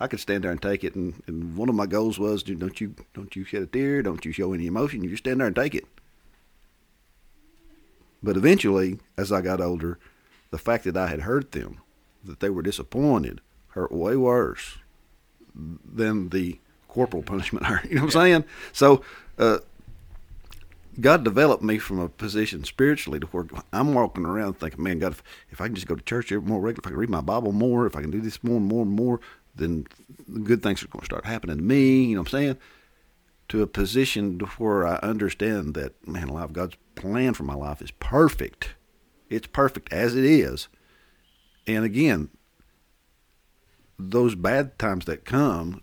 I 0.00 0.08
could 0.08 0.18
stand 0.20 0.42
there 0.42 0.50
and 0.50 0.60
take 0.60 0.82
it, 0.82 0.96
and, 0.96 1.22
and 1.28 1.56
one 1.56 1.68
of 1.68 1.76
my 1.76 1.86
goals 1.86 2.18
was, 2.18 2.42
do- 2.42 2.56
don't 2.56 2.78
you 2.80 2.94
don't 3.14 3.34
you 3.36 3.44
shed 3.44 3.62
a 3.62 3.66
tear, 3.66 4.02
don't 4.02 4.24
you 4.24 4.32
show 4.32 4.52
any 4.52 4.66
emotion, 4.66 5.04
you 5.04 5.10
just 5.10 5.22
stand 5.22 5.38
there 5.40 5.46
and 5.46 5.54
take 5.54 5.74
it. 5.76 5.86
But 8.22 8.36
eventually, 8.36 8.98
as 9.16 9.30
I 9.30 9.40
got 9.40 9.60
older, 9.60 9.98
the 10.50 10.58
fact 10.58 10.84
that 10.84 10.96
I 10.96 11.06
had 11.06 11.20
hurt 11.20 11.52
them, 11.52 11.78
that 12.24 12.40
they 12.40 12.50
were 12.50 12.62
disappointed, 12.62 13.40
hurt 13.68 13.92
way 13.92 14.16
worse 14.16 14.78
than 15.54 16.30
the 16.30 16.58
corporal 16.88 17.22
punishment 17.22 17.66
hurt. 17.66 17.84
You 17.88 17.96
know 17.96 18.02
what 18.02 18.16
I'm 18.16 18.22
saying? 18.22 18.44
So, 18.72 19.02
uh, 19.38 19.58
God 21.00 21.24
developed 21.24 21.62
me 21.62 21.78
from 21.78 21.98
a 21.98 22.08
position 22.08 22.64
spiritually 22.64 23.18
to 23.20 23.26
where 23.28 23.46
I'm 23.72 23.94
walking 23.94 24.26
around 24.26 24.54
thinking, 24.54 24.82
man, 24.82 24.98
God, 24.98 25.12
if, 25.12 25.22
if 25.50 25.60
I 25.60 25.66
can 25.66 25.74
just 25.74 25.86
go 25.86 25.94
to 25.94 26.02
church 26.02 26.30
more 26.30 26.60
regular, 26.60 26.82
if 26.82 26.86
I 26.86 26.90
can 26.90 26.98
read 26.98 27.08
my 27.08 27.22
Bible 27.22 27.52
more, 27.52 27.86
if 27.86 27.96
I 27.96 28.02
can 28.02 28.10
do 28.10 28.20
this 28.20 28.44
more 28.44 28.58
and 28.58 28.66
more 28.66 28.82
and 28.82 28.92
more, 28.92 29.20
then 29.54 29.86
good 30.44 30.62
things 30.62 30.82
are 30.82 30.88
going 30.88 31.00
to 31.00 31.06
start 31.06 31.24
happening 31.24 31.56
to 31.56 31.62
me. 31.62 32.04
You 32.04 32.16
know 32.16 32.20
what 32.20 32.28
I'm 32.28 32.38
saying? 32.38 32.58
To 33.48 33.62
a 33.62 33.66
position 33.66 34.38
to 34.38 34.46
where 34.46 34.86
I 34.86 34.96
understand 34.96 35.74
that, 35.74 36.06
man, 36.06 36.28
life, 36.28 36.52
God's 36.52 36.76
plan 36.94 37.34
for 37.34 37.44
my 37.44 37.54
life 37.54 37.80
is 37.80 37.90
perfect. 37.92 38.74
It's 39.30 39.46
perfect 39.46 39.92
as 39.92 40.14
it 40.14 40.24
is. 40.24 40.68
And 41.66 41.84
again, 41.84 42.28
those 43.98 44.34
bad 44.34 44.78
times 44.78 45.04
that 45.06 45.24
come, 45.24 45.80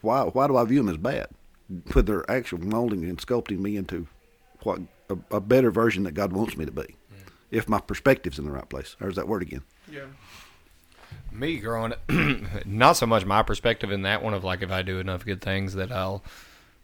why 0.00 0.22
why 0.22 0.46
do 0.46 0.56
I 0.56 0.64
view 0.64 0.78
them 0.78 0.88
as 0.88 0.96
bad? 0.96 1.28
But 1.92 2.06
their 2.06 2.28
actual 2.30 2.58
molding 2.58 3.04
and 3.04 3.18
sculpting 3.18 3.60
me 3.60 3.76
into 3.76 4.06
what 4.62 4.80
a, 5.08 5.16
a 5.30 5.40
better 5.40 5.70
version 5.70 6.02
that 6.04 6.12
God 6.12 6.32
wants 6.32 6.56
me 6.56 6.64
to 6.64 6.72
be, 6.72 6.96
if 7.50 7.68
my 7.68 7.80
perspective's 7.80 8.38
in 8.38 8.44
the 8.44 8.50
right 8.50 8.68
place. 8.68 8.96
There's 8.98 9.16
that 9.16 9.28
word 9.28 9.42
again. 9.42 9.62
Yeah. 9.90 10.06
Me 11.32 11.58
growing 11.58 11.94
not 12.66 12.94
so 12.94 13.06
much 13.06 13.24
my 13.24 13.42
perspective 13.42 13.90
in 13.92 14.02
that 14.02 14.22
one 14.22 14.34
of 14.34 14.44
like 14.44 14.62
if 14.62 14.70
I 14.70 14.82
do 14.82 14.98
enough 14.98 15.24
good 15.24 15.40
things 15.40 15.74
that 15.74 15.92
I'll 15.92 16.24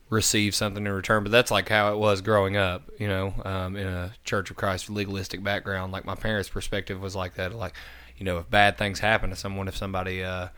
receive 0.08 0.54
something 0.54 0.86
in 0.86 0.92
return, 0.92 1.22
but 1.24 1.32
that's 1.32 1.50
like 1.50 1.68
how 1.68 1.92
it 1.92 1.98
was 1.98 2.20
growing 2.20 2.56
up, 2.56 2.88
you 2.98 3.08
know, 3.08 3.34
um, 3.44 3.76
in 3.76 3.86
a 3.86 4.12
Church 4.24 4.50
of 4.50 4.56
Christ 4.56 4.88
legalistic 4.88 5.42
background. 5.42 5.92
Like 5.92 6.04
my 6.04 6.14
parents' 6.14 6.48
perspective 6.48 7.00
was 7.00 7.16
like 7.16 7.34
that, 7.34 7.54
like, 7.54 7.74
you 8.16 8.24
know, 8.24 8.38
if 8.38 8.48
bad 8.48 8.78
things 8.78 9.00
happen 9.00 9.30
to 9.30 9.36
someone, 9.36 9.68
if 9.68 9.76
somebody 9.76 10.22
uh, 10.22 10.48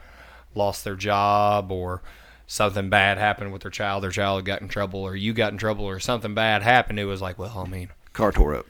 lost 0.55 0.85
their 0.85 0.97
job 0.97 1.73
or 1.73 2.03
something 2.49 2.89
bad 2.91 3.19
happened 3.19 3.53
with 3.53 3.63
their 3.63 3.71
child, 3.71 4.03
their 4.03 4.11
child 4.11 4.45
got 4.45 4.61
in 4.63 4.67
trouble, 4.69 5.01
or 5.01 5.15
you 5.15 5.33
got 5.33 5.53
in 5.53 5.59
trouble, 5.59 5.85
or 5.85 6.01
something 6.01 6.35
bad 6.35 6.63
happened, 6.63 6.99
it 6.99 7.05
was 7.05 7.23
like, 7.23 7.39
well, 7.39 7.63
I 7.65 7.69
mean, 7.69 7.91
Car 8.13 8.33
tore 8.33 8.57
up. 8.57 8.67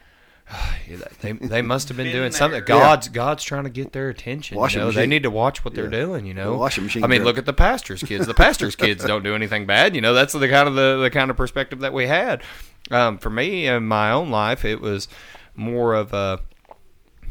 they 1.21 1.33
they 1.33 1.63
must 1.63 1.89
have 1.89 1.97
been 1.97 2.07
Been 2.07 2.13
doing 2.13 2.31
there. 2.31 2.39
something. 2.39 2.65
God's 2.65 3.09
God's 3.09 3.45
trying 3.45 3.65
to 3.65 3.71
get 3.71 3.93
their 3.93 4.09
attention. 4.09 4.59
You 4.59 4.77
know? 4.79 4.91
They 4.91 5.07
need 5.07 5.23
to 5.23 5.31
watch 5.31 5.65
what 5.65 5.75
they're 5.75 5.85
Yeah. 5.85 5.91
doing. 5.91 6.27
You 6.27 6.35
know, 6.35 6.57
washing 6.57 6.85
machine 6.85 7.05
I 7.05 7.07
mean, 7.07 7.21
girl. 7.21 7.27
look 7.29 7.39
at 7.39 7.47
the 7.47 7.53
pastor's 7.53 8.03
kids. 8.03 8.27
The 8.27 8.35
pastor's 8.35 8.75
kids 8.85 9.05
don't 9.05 9.23
do 9.23 9.35
anything 9.35 9.67
bad. 9.67 9.95
You 9.95 10.01
know, 10.01 10.13
that's 10.15 10.33
the 10.33 10.49
kind 10.49 10.67
of 10.69 10.75
the, 10.75 10.99
the 11.03 11.11
kind 11.11 11.31
of 11.31 11.37
perspective 11.37 11.81
that 11.81 11.93
we 11.93 12.07
had. 12.07 12.43
Um, 12.91 13.19
for 13.19 13.29
me 13.31 13.67
in 13.67 13.87
my 13.87 14.11
own 14.11 14.31
life, 14.31 14.65
it 14.65 14.81
was 14.81 15.07
more 15.55 15.95
of 15.95 16.13
a, 16.15 16.41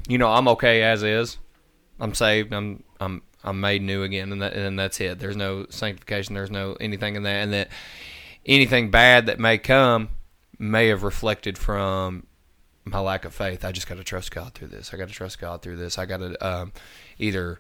you 0.08 0.18
know, 0.20 0.32
I'm 0.32 0.48
okay 0.50 0.84
as 0.84 1.02
is. 1.04 1.38
I'm 2.00 2.14
saved. 2.14 2.54
I'm 2.54 2.84
I'm 3.00 3.24
I'm 3.48 3.60
made 3.60 3.82
new 3.82 4.04
again, 4.04 4.32
and 4.32 4.42
that 4.42 4.54
and 4.54 4.78
that's 4.78 5.00
it. 5.00 5.20
There's 5.20 5.36
no 5.36 5.66
sanctification. 5.70 6.36
There's 6.36 6.52
no 6.52 6.76
anything 6.80 7.16
in 7.16 7.24
that, 7.24 7.44
and 7.44 7.54
that 7.54 7.70
anything 8.46 8.92
bad 8.92 9.26
that 9.28 9.40
may 9.40 9.58
come 9.58 10.10
may 10.60 10.88
have 10.88 11.04
reflected 11.04 11.58
from 11.58 12.26
my 12.86 13.00
lack 13.00 13.26
of 13.26 13.34
faith. 13.34 13.64
I 13.66 13.72
just 13.72 13.88
got 13.88 13.98
to 13.98 14.04
trust 14.04 14.32
God 14.32 14.54
through 14.54 14.70
this. 14.70 14.94
I 14.94 14.98
got 14.98 15.08
to 15.08 15.14
trust 15.14 15.40
God 15.40 15.62
through 15.62 15.78
this. 15.78 15.98
I 15.98 16.06
got 16.06 16.18
to 16.18 16.48
um, 16.48 16.74
either 17.18 17.60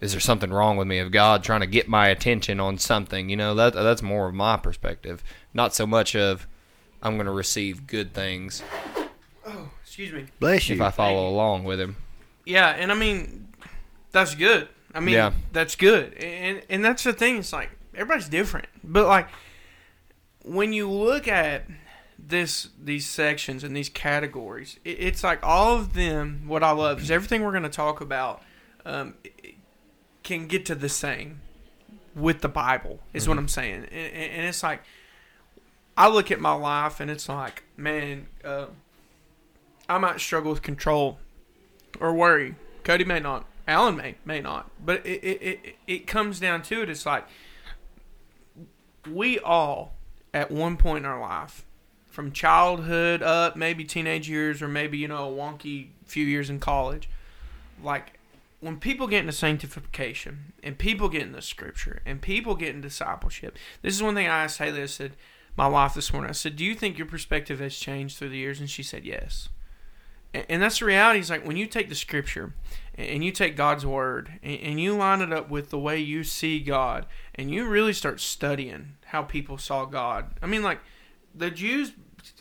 is 0.00 0.12
there 0.12 0.20
something 0.20 0.50
wrong 0.50 0.76
with 0.76 0.86
me 0.86 0.98
of 0.98 1.10
God 1.10 1.42
trying 1.42 1.60
to 1.60 1.66
get 1.66 1.88
my 1.88 2.08
attention 2.08 2.60
on 2.60 2.78
something? 2.78 3.28
You 3.30 3.36
know 3.36 3.54
that 3.54 3.74
that's 3.74 4.02
more 4.02 4.28
of 4.28 4.34
my 4.34 4.56
perspective, 4.56 5.24
not 5.54 5.74
so 5.74 5.86
much 5.86 6.14
of 6.14 6.46
I'm 7.02 7.14
going 7.14 7.26
to 7.26 7.32
receive 7.32 7.86
good 7.86 8.12
things 8.12 8.62
Oh, 9.46 9.70
excuse 9.82 10.12
me. 10.12 10.24
Bless 10.40 10.68
you. 10.68 10.74
if 10.74 10.80
I 10.80 10.90
follow 10.90 11.28
along 11.28 11.64
with 11.64 11.80
Him. 11.80 11.96
Yeah, 12.44 12.68
and 12.70 12.90
I 12.90 12.94
mean, 12.94 13.48
that's 14.10 14.34
good. 14.34 14.68
I 14.96 15.00
mean, 15.00 15.14
Yeah. 15.14 15.32
that's 15.52 15.76
good, 15.76 16.14
and 16.14 16.62
and 16.70 16.84
that's 16.84 17.04
the 17.04 17.12
thing. 17.12 17.36
It's 17.38 17.52
like 17.52 17.70
everybody's 17.94 18.28
different, 18.28 18.66
but 18.82 19.06
like 19.06 19.28
when 20.42 20.72
you 20.72 20.90
look 20.90 21.28
at 21.28 21.64
this 22.18 22.70
these 22.82 23.06
sections 23.06 23.62
and 23.62 23.76
these 23.76 23.88
categories, 23.90 24.78
it, 24.84 24.98
it's 25.00 25.22
like 25.22 25.40
all 25.42 25.76
of 25.76 25.92
them. 25.92 26.44
What 26.46 26.62
I 26.62 26.70
love 26.70 27.02
is 27.02 27.10
everything 27.10 27.44
we're 27.44 27.50
going 27.52 27.62
to 27.64 27.68
talk 27.68 28.00
about 28.00 28.42
um, 28.84 29.14
can 30.22 30.46
get 30.46 30.64
to 30.66 30.74
the 30.74 30.88
same 30.88 31.40
with 32.14 32.40
the 32.40 32.48
Bible. 32.48 33.00
Is 33.12 33.28
what 33.28 33.36
I'm 33.38 33.48
saying, 33.48 33.84
and, 33.92 34.12
and 34.12 34.32
and 34.32 34.46
it's 34.46 34.62
like 34.62 34.82
I 35.96 36.08
look 36.08 36.30
at 36.30 36.40
my 36.40 36.54
life 36.54 37.00
and 37.00 37.10
it's 37.10 37.28
like, 37.28 37.64
man, 37.76 38.28
uh, 38.44 38.66
I 39.88 39.98
might 39.98 40.20
struggle 40.20 40.52
with 40.52 40.62
control 40.62 41.18
or 42.00 42.14
worry. 42.14 42.54
Cody 42.84 43.04
may 43.04 43.20
not. 43.20 43.44
Alan 43.66 43.96
may 43.96 44.16
may 44.24 44.40
not. 44.40 44.70
But 44.84 45.04
it 45.06 45.22
it, 45.24 45.42
it, 45.42 45.76
it 45.86 46.06
comes 46.06 46.40
down 46.40 46.62
to 46.62 46.82
it. 46.82 46.90
It's 46.90 47.06
like 47.06 47.26
we 49.10 49.38
all 49.38 49.94
at 50.32 50.50
one 50.50 50.76
point 50.76 51.04
in 51.04 51.10
our 51.10 51.20
life, 51.20 51.64
from 52.08 52.32
childhood 52.32 53.22
up, 53.22 53.56
maybe 53.56 53.84
teenage 53.84 54.28
years, 54.28 54.62
or 54.62 54.68
maybe 54.68 54.98
you 54.98 55.08
know 55.08 55.32
a 55.32 55.36
wonky 55.36 55.88
few 56.04 56.24
years 56.24 56.50
in 56.50 56.60
college, 56.60 57.08
like 57.82 58.18
when 58.60 58.78
people 58.78 59.06
get 59.06 59.20
into 59.20 59.32
sanctification 59.32 60.52
and 60.62 60.78
people 60.78 61.08
get 61.08 61.22
into 61.22 61.42
scripture 61.42 62.00
and 62.06 62.22
people 62.22 62.54
get 62.54 62.70
into 62.70 62.88
discipleship. 62.88 63.56
This 63.82 63.94
is 63.94 64.02
one 64.02 64.14
thing 64.14 64.26
I 64.26 64.44
asked 64.44 64.58
Haley. 64.58 64.82
I 64.82 64.86
said, 64.86 65.12
my 65.56 65.66
wife 65.66 65.94
this 65.94 66.12
morning. 66.12 66.28
I 66.28 66.32
said, 66.32 66.56
"Do 66.56 66.64
you 66.64 66.74
think 66.74 66.98
your 66.98 67.06
perspective 67.06 67.60
has 67.60 67.76
changed 67.76 68.18
through 68.18 68.28
the 68.30 68.36
years?" 68.36 68.60
And 68.60 68.68
she 68.68 68.82
said, 68.82 69.04
"Yes." 69.04 69.48
And, 70.48 70.62
that's 70.62 70.78
the 70.78 70.84
reality. 70.84 71.20
Is 71.20 71.30
like 71.30 71.46
when 71.46 71.56
you 71.56 71.66
take 71.66 71.88
the 71.88 71.94
scripture 71.94 72.54
and, 72.94 73.24
you 73.24 73.32
take 73.32 73.56
God's 73.56 73.86
word 73.86 74.38
and, 74.42 74.60
and 74.60 74.80
you 74.80 74.96
line 74.96 75.20
it 75.20 75.32
up 75.32 75.50
with 75.50 75.70
the 75.70 75.78
way 75.78 75.98
you 75.98 76.24
see 76.24 76.60
God, 76.60 77.06
and 77.34 77.50
you 77.50 77.66
really 77.68 77.92
start 77.92 78.20
studying 78.20 78.94
how 79.06 79.22
people 79.22 79.58
saw 79.58 79.84
God. 79.84 80.30
I 80.42 80.46
mean, 80.46 80.62
like 80.62 80.80
the 81.34 81.50
Jews. 81.50 81.92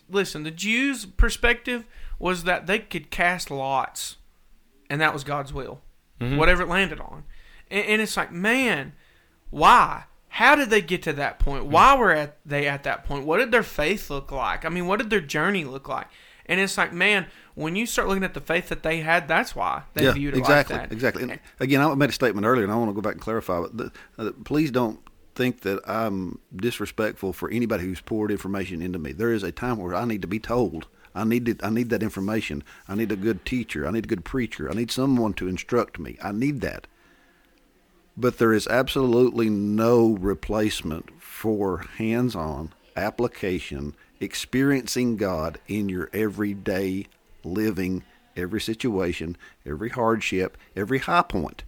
Listen, 0.09 0.43
the 0.43 0.51
Jews' 0.51 1.05
perspective 1.05 1.85
was 2.19 2.43
that 2.43 2.67
they 2.67 2.79
could 2.79 3.09
cast 3.09 3.49
lots, 3.49 4.17
and 4.89 5.01
that 5.01 5.13
was 5.13 5.23
God's 5.23 5.51
will, 5.51 5.81
mm-hmm. 6.19 6.37
whatever 6.37 6.63
it 6.63 6.69
landed 6.69 6.99
on. 6.99 7.23
And, 7.69 7.85
and 7.85 8.01
it's 8.01 8.15
like, 8.15 8.31
man, 8.31 8.93
why? 9.49 10.05
How 10.29 10.55
did 10.55 10.69
they 10.69 10.81
get 10.81 11.01
to 11.03 11.13
that 11.13 11.39
point? 11.39 11.63
Mm-hmm. 11.63 11.71
Why 11.71 11.95
were 11.95 12.11
at, 12.11 12.37
they 12.45 12.67
at 12.67 12.83
that 12.83 13.05
point? 13.05 13.25
What 13.25 13.37
did 13.37 13.51
their 13.51 13.63
faith 13.63 14.09
look 14.09 14.31
like? 14.31 14.65
I 14.65 14.69
mean, 14.69 14.85
what 14.85 14.99
did 14.99 15.09
their 15.09 15.21
journey 15.21 15.65
look 15.65 15.87
like? 15.87 16.07
And 16.45 16.59
it's 16.59 16.77
like, 16.77 16.93
man, 16.93 17.27
when 17.55 17.75
you 17.75 17.85
start 17.85 18.07
looking 18.07 18.23
at 18.23 18.33
the 18.33 18.41
faith 18.41 18.69
that 18.69 18.83
they 18.83 18.99
had, 18.99 19.27
that's 19.27 19.55
why 19.55 19.83
they 19.93 20.03
yeah, 20.03 20.11
viewed 20.11 20.35
it 20.35 20.39
exactly, 20.39 20.75
like 20.75 20.89
that. 20.89 20.93
exactly. 20.93 21.23
And 21.23 21.39
again, 21.59 21.81
I 21.81 21.93
made 21.95 22.09
a 22.09 22.13
statement 22.13 22.45
earlier, 22.45 22.63
and 22.63 22.71
I 22.71 22.75
want 22.75 22.89
to 22.89 22.93
go 22.93 23.01
back 23.01 23.13
and 23.13 23.21
clarify. 23.21 23.61
But 23.61 23.77
the, 23.77 23.91
uh, 24.17 24.31
please 24.43 24.71
don't 24.71 24.99
think 25.35 25.61
that 25.61 25.81
I'm 25.87 26.39
disrespectful 26.55 27.33
for 27.33 27.49
anybody 27.49 27.85
who's 27.85 28.01
poured 28.01 28.31
information 28.31 28.81
into 28.81 28.99
me. 28.99 29.13
There 29.13 29.31
is 29.31 29.43
a 29.43 29.51
time 29.51 29.77
where 29.77 29.95
I 29.95 30.05
need 30.05 30.21
to 30.21 30.27
be 30.27 30.39
told. 30.39 30.87
I 31.13 31.23
need 31.23 31.45
to, 31.45 31.55
I 31.65 31.69
need 31.69 31.89
that 31.89 32.03
information. 32.03 32.61
I 32.89 32.95
need 32.95 33.11
a 33.11 33.15
good 33.17 33.45
teacher. 33.45 33.87
I 33.87 33.91
need 33.91 34.05
a 34.05 34.09
good 34.09 34.25
preacher. 34.25 34.69
I 34.69 34.73
need 34.73 34.91
someone 34.91 35.33
to 35.35 35.47
instruct 35.47 35.97
me. 35.97 36.17
I 36.21 36.33
need 36.33 36.59
that. 36.61 36.87
But 38.17 38.37
there 38.37 38.53
is 38.53 38.67
absolutely 38.67 39.49
no 39.49 40.11
replacement 40.11 41.21
for 41.21 41.85
hands-on 41.97 42.73
application, 42.95 43.93
experiencing 44.19 45.17
God 45.17 45.59
in 45.67 45.89
your 45.89 46.09
everyday 46.13 47.07
living, 47.45 48.03
every 48.35 48.61
situation, 48.61 49.37
every 49.65 49.89
hardship, 49.89 50.57
every 50.75 50.99
high 50.99 51.21
point. 51.21 51.63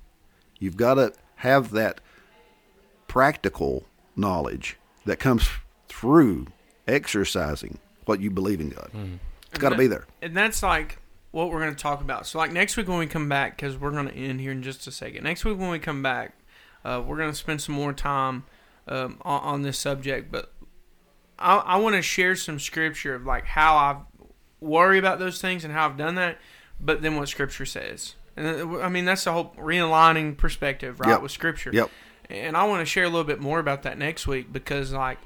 You've 0.59 0.77
got 0.77 0.95
to 0.95 1.13
have 1.37 1.71
that 1.71 2.01
practical 3.07 3.85
knowledge 4.15 4.77
that 5.05 5.19
comes 5.19 5.47
through 5.87 6.47
exercising 6.87 7.79
what 8.05 8.19
you 8.19 8.29
believe 8.29 8.59
in 8.59 8.69
God. 8.69 8.89
It's 9.51 9.59
got 9.59 9.69
to 9.69 9.77
be 9.77 9.87
there. 9.87 10.05
And 10.21 10.35
that's 10.35 10.63
like 10.63 10.99
what 11.31 11.51
we're 11.51 11.59
going 11.59 11.75
to 11.75 11.81
talk 11.81 12.01
about. 12.01 12.25
So, 12.25 12.37
like 12.37 12.51
next 12.51 12.77
week 12.77 12.87
when 12.87 12.97
we 12.97 13.07
come 13.07 13.29
back, 13.29 13.55
because 13.55 13.77
we're 13.77 13.91
going 13.91 14.07
to 14.07 14.15
end 14.15 14.41
here 14.41 14.51
in 14.51 14.63
just 14.63 14.87
a 14.87 14.91
second. 14.91 15.23
Next 15.23 15.45
week 15.45 15.57
when 15.57 15.69
we 15.69 15.79
come 15.79 16.01
back, 16.01 16.37
uh, 16.83 17.01
we're 17.05 17.17
going 17.17 17.31
to 17.31 17.35
spend 17.35 17.61
some 17.61 17.75
more 17.75 17.93
time 17.93 18.43
um, 18.87 19.17
on, 19.21 19.41
on 19.41 19.61
this 19.61 19.77
subject. 19.77 20.31
But 20.31 20.51
I, 21.37 21.57
I 21.57 21.75
want 21.77 21.95
to 21.95 22.01
share 22.01 22.35
some 22.35 22.59
scripture 22.59 23.15
of 23.15 23.25
like 23.25 23.45
how 23.45 23.75
I 23.75 23.97
worry 24.59 24.97
about 24.97 25.19
those 25.19 25.39
things 25.41 25.63
and 25.63 25.73
how 25.73 25.85
I've 25.85 25.97
done 25.97 26.15
that, 26.15 26.37
but 26.79 27.01
then 27.01 27.15
what 27.15 27.29
scripture 27.29 27.65
says. 27.65 28.15
And 28.35 28.47
uh, 28.75 28.79
I 28.79 28.89
mean, 28.89 29.05
that's 29.05 29.23
the 29.23 29.31
whole 29.33 29.53
realigning 29.57 30.37
perspective, 30.37 30.99
right, 30.99 31.09
Yep. 31.09 31.21
with 31.21 31.31
scripture. 31.31 31.71
Yep. 31.73 31.89
And 32.29 32.57
I 32.57 32.65
want 32.65 32.81
to 32.81 32.85
share 32.85 33.03
a 33.05 33.09
little 33.09 33.23
bit 33.23 33.39
more 33.39 33.59
about 33.59 33.83
that 33.83 33.97
next 33.97 34.27
week 34.27 34.51
because, 34.51 34.91
like, 34.91 35.17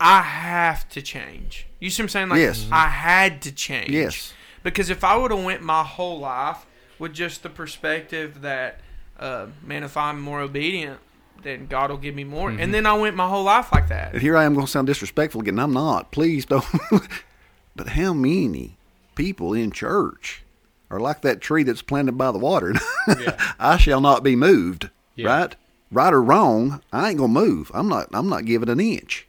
I 0.00 0.22
have 0.22 0.88
to 0.90 1.02
change. 1.02 1.66
You 1.78 1.90
see 1.90 2.02
what 2.02 2.04
I'm 2.06 2.08
saying? 2.10 2.28
Like, 2.30 2.40
Yes. 2.40 2.66
I 2.70 2.88
had 2.88 3.42
to 3.42 3.52
change. 3.52 3.90
Yes. 3.90 4.32
Because 4.62 4.90
if 4.90 5.04
I 5.04 5.16
would 5.16 5.30
have 5.30 5.44
went 5.44 5.62
my 5.62 5.82
whole 5.84 6.18
life 6.20 6.66
with 6.98 7.12
just 7.12 7.42
the 7.42 7.50
perspective 7.50 8.40
that, 8.42 8.80
uh, 9.18 9.46
man, 9.62 9.82
if 9.84 9.96
I'm 9.96 10.20
more 10.20 10.40
obedient, 10.40 11.00
then 11.42 11.66
God 11.66 11.90
will 11.90 11.98
give 11.98 12.14
me 12.14 12.24
more. 12.24 12.48
And 12.48 12.58
mm-hmm. 12.58 12.72
then 12.72 12.86
I 12.86 12.94
went 12.94 13.16
my 13.16 13.28
whole 13.28 13.44
life 13.44 13.72
like 13.72 13.88
that. 13.88 14.14
And 14.14 14.22
here 14.22 14.36
I 14.36 14.44
am 14.44 14.54
going 14.54 14.66
to 14.66 14.72
sound 14.72 14.86
disrespectful 14.86 15.40
again. 15.42 15.58
I'm 15.58 15.72
not. 15.72 16.10
Please 16.10 16.46
don't. 16.46 16.64
but 17.76 17.88
how 17.88 18.14
many 18.14 18.76
people 19.14 19.52
in 19.52 19.70
church 19.70 20.42
are 20.90 21.00
like 21.00 21.22
that 21.22 21.40
tree 21.40 21.62
that's 21.62 21.82
planted 21.82 22.16
by 22.18 22.32
the 22.32 22.38
water? 22.38 22.74
yeah. 23.08 23.54
I 23.58 23.76
shall 23.76 24.00
not 24.00 24.22
be 24.22 24.36
moved. 24.36 24.90
Yeah. 25.16 25.28
Right? 25.28 25.56
Right 25.90 26.12
or 26.12 26.22
wrong, 26.22 26.82
I 26.92 27.10
ain't 27.10 27.18
gonna 27.18 27.32
move. 27.32 27.70
I'm 27.72 27.88
not. 27.88 28.08
I'm 28.12 28.28
not 28.28 28.46
giving 28.46 28.68
an 28.68 28.80
inch. 28.80 29.28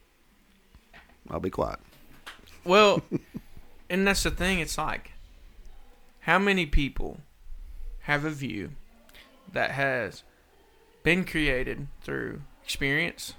I'll 1.29 1.39
be 1.39 1.51
quiet. 1.51 1.79
Well, 2.63 3.03
and 3.89 4.07
that's 4.07 4.23
the 4.23 4.31
thing. 4.31 4.59
It's 4.59 4.77
like, 4.77 5.11
how 6.21 6.39
many 6.39 6.65
people 6.65 7.19
have 8.01 8.25
a 8.25 8.31
view 8.31 8.71
that 9.51 9.71
has 9.71 10.23
been 11.05 11.23
created 11.23 11.87
through 12.01 12.41
experience, 12.63 13.35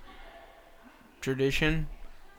tradition, 1.20 1.88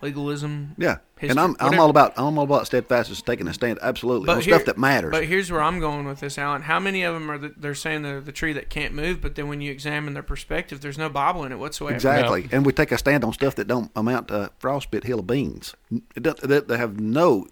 legalism. 0.02 0.74
Yeah, 0.78 0.98
History, 1.18 1.30
and 1.32 1.40
I'm 1.40 1.56
I'm 1.60 1.80
all 1.80 1.90
about 1.90 2.13
I'm 2.18 2.38
all 2.38 2.46
about 2.46 2.66
steadfastness, 2.66 3.22
taking 3.22 3.48
a 3.48 3.54
stand, 3.54 3.78
absolutely 3.82 4.30
on 4.30 4.42
here- 4.42 4.54
stuff 4.54 4.66
that 4.66 4.78
matters. 4.78 5.12
But 5.12 5.26
here's 5.26 5.52
where 5.52 5.62
I'm 5.62 5.80
going 5.80 6.06
with 6.06 6.22
this, 6.22 6.38
Alan. 6.38 6.62
How 6.63 6.80
many 6.80 7.04
of 7.04 7.13
them 7.13 7.30
are 7.30 7.38
the, 7.38 7.54
they're 7.58 7.76
saying 7.76 8.04
they're 8.04 8.22
the 8.22 8.32
tree 8.32 8.54
that 8.54 8.70
can't 8.70 8.94
move, 8.94 9.22
but 9.22 9.36
then 9.36 9.48
when 9.48 9.60
you 9.62 9.72
examine 9.72 10.13
their 10.13 10.24
perspective, 10.24 10.82
there's 10.82 10.98
no 10.98 11.10
Bible 11.10 11.44
in 11.44 11.52
it 11.52 11.60
whatsoever. 11.60 11.96
Exactly, 11.96 12.48
and 12.52 12.66
we 12.66 12.72
take 12.72 12.92
a 12.92 12.98
stand 12.98 13.24
on 13.24 13.34
stuff 13.34 13.56
that 13.56 13.68
don't 13.68 13.92
amount 13.96 14.30
to 14.30 14.46
a 14.46 14.50
frostbit 14.62 15.04
hill 15.04 15.20
of 15.20 15.28
beans. 15.28 15.76
It 16.16 16.24
does, 16.24 16.36
they, 16.36 16.62
they 16.62 16.78
have 16.78 17.00
no 17.00 17.48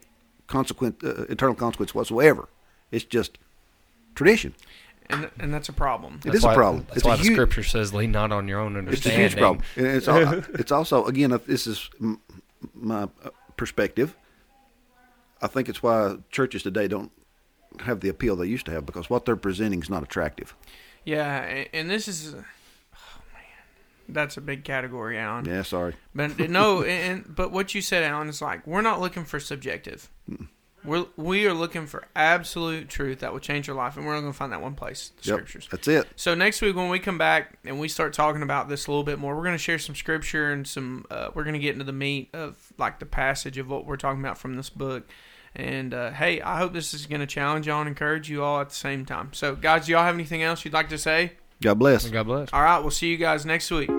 consequent, 0.47 1.03
uh, 1.03 1.23
eternal 1.23 1.55
consequence 1.55 1.93
whatsoever. 1.93 2.47
It's 2.91 3.03
just 3.03 3.37
tradition. 4.13 4.53
And 5.09 5.29
and 5.39 5.53
that's 5.53 5.69
a 5.69 5.73
problem. 5.73 6.19
It 6.25 6.33
is 6.35 6.43
a 6.43 6.47
why- 6.47 6.55
problem. 6.55 6.85
That's 6.87 6.97
It's 6.97 7.05
why 7.05 7.13
a 7.13 7.17
the 7.17 7.23
huge- 7.23 7.33
scripture 7.35 7.63
says, 7.63 7.93
"Lean 7.93 8.11
not 8.11 8.31
on 8.31 8.47
your 8.47 8.59
own 8.59 8.75
understanding." 8.75 9.21
It's 9.25 9.35
a 9.35 9.37
understanding." 9.37 9.61
huge 9.61 9.65
problem. 9.65 9.65
And 9.75 9.87
it's 9.87 10.07
al- 10.47 10.59
it's 10.59 10.71
also 10.71 11.05
again, 11.05 11.39
this 11.47 11.67
is 11.67 11.89
my 12.73 13.03
uh, 13.03 13.07
perspective. 13.57 14.15
I 15.41 15.47
think 15.47 15.69
it's 15.69 15.83
why 15.83 16.17
churches 16.31 16.63
today 16.63 16.87
don't 16.87 17.11
have 17.81 17.99
the 17.99 18.09
appeal 18.09 18.35
they 18.35 18.47
used 18.47 18.65
to 18.67 18.71
have 18.71 18.85
because 18.85 19.09
what 19.09 19.25
they're 19.25 19.35
presenting 19.35 19.81
is 19.81 19.89
not 19.89 20.01
attractive. 20.01 20.55
Yeah, 21.03 21.41
and, 21.43 21.69
and 21.73 21.89
this 21.89 22.07
is, 22.07 22.33
oh 22.33 22.37
man, 23.33 23.43
that's 24.09 24.37
a 24.37 24.41
big 24.41 24.63
category, 24.63 25.19
Alan. 25.19 25.45
Yeah, 25.45 25.61
sorry. 25.61 25.93
But 26.15 26.39
no, 26.49 26.83
and 27.03 27.25
but 27.35 27.51
what 27.51 27.75
you 27.75 27.81
said, 27.81 28.03
Alan, 28.03 28.27
is 28.29 28.41
like 28.41 28.65
we're 28.65 28.81
not 28.81 28.99
looking 29.01 29.25
for 29.25 29.39
subjective. 29.39 30.09
We're 30.85 31.05
we 31.17 31.47
are 31.47 31.53
looking 31.53 31.87
for 31.87 32.03
absolute 32.15 32.89
truth 32.89 33.19
that 33.19 33.31
will 33.33 33.39
change 33.39 33.67
your 33.67 33.75
life, 33.75 33.97
and 33.97 34.05
we're 34.05 34.13
only 34.13 34.23
going 34.23 34.33
to 34.33 34.37
find 34.37 34.51
that 34.51 34.61
one 34.61 34.75
place, 34.75 35.11
the 35.21 35.29
Yep, 35.29 35.35
scriptures. 35.37 35.67
that's 35.71 35.87
it. 35.87 36.07
So 36.15 36.35
next 36.35 36.61
week 36.61 36.75
when 36.75 36.89
we 36.89 36.99
come 36.99 37.17
back 37.17 37.57
and 37.65 37.79
we 37.79 37.87
start 37.87 38.13
talking 38.13 38.41
about 38.41 38.69
this 38.69 38.87
a 38.87 38.91
little 38.91 39.03
bit 39.03 39.19
more, 39.19 39.35
we're 39.35 39.43
going 39.43 39.55
to 39.55 39.57
share 39.57 39.79
some 39.79 39.95
scripture 39.95 40.51
and 40.51 40.67
some. 40.67 41.05
Uh, 41.09 41.29
we're 41.33 41.43
going 41.43 41.53
to 41.53 41.59
get 41.59 41.73
into 41.73 41.85
the 41.85 41.91
meat 41.93 42.29
of 42.33 42.55
like 42.77 42.99
the 42.99 43.05
passage 43.05 43.57
of 43.57 43.69
what 43.69 43.85
we're 43.85 43.97
talking 43.97 44.19
about 44.21 44.37
from 44.37 44.55
this 44.55 44.69
book. 44.69 45.07
And 45.55 45.93
uh, 45.93 46.11
hey, 46.11 46.41
I 46.41 46.57
hope 46.57 46.73
this 46.73 46.93
is 46.93 47.05
going 47.05 47.21
to 47.21 47.27
challenge 47.27 47.65
y'all 47.67 47.79
and 47.79 47.87
encourage 47.87 48.29
you 48.29 48.43
all 48.43 48.59
at 48.61 48.69
the 48.69 48.75
same 48.75 49.05
time. 49.05 49.29
So 49.33 49.55
guys, 49.55 49.85
do 49.85 49.93
y'all 49.93 50.03
have 50.03 50.15
anything 50.15 50.43
else 50.43 50.65
you'd 50.65 50.73
like 50.73 50.89
to 50.89 50.97
say? 50.97 51.33
God 51.61 51.79
bless. 51.79 52.09
God 52.09 52.25
bless. 52.25 52.49
All 52.51 52.61
right, 52.61 52.79
we'll 52.79 52.91
see 52.91 53.07
you 53.09 53.17
guys 53.17 53.45
next 53.45 53.71
week. 53.71 53.89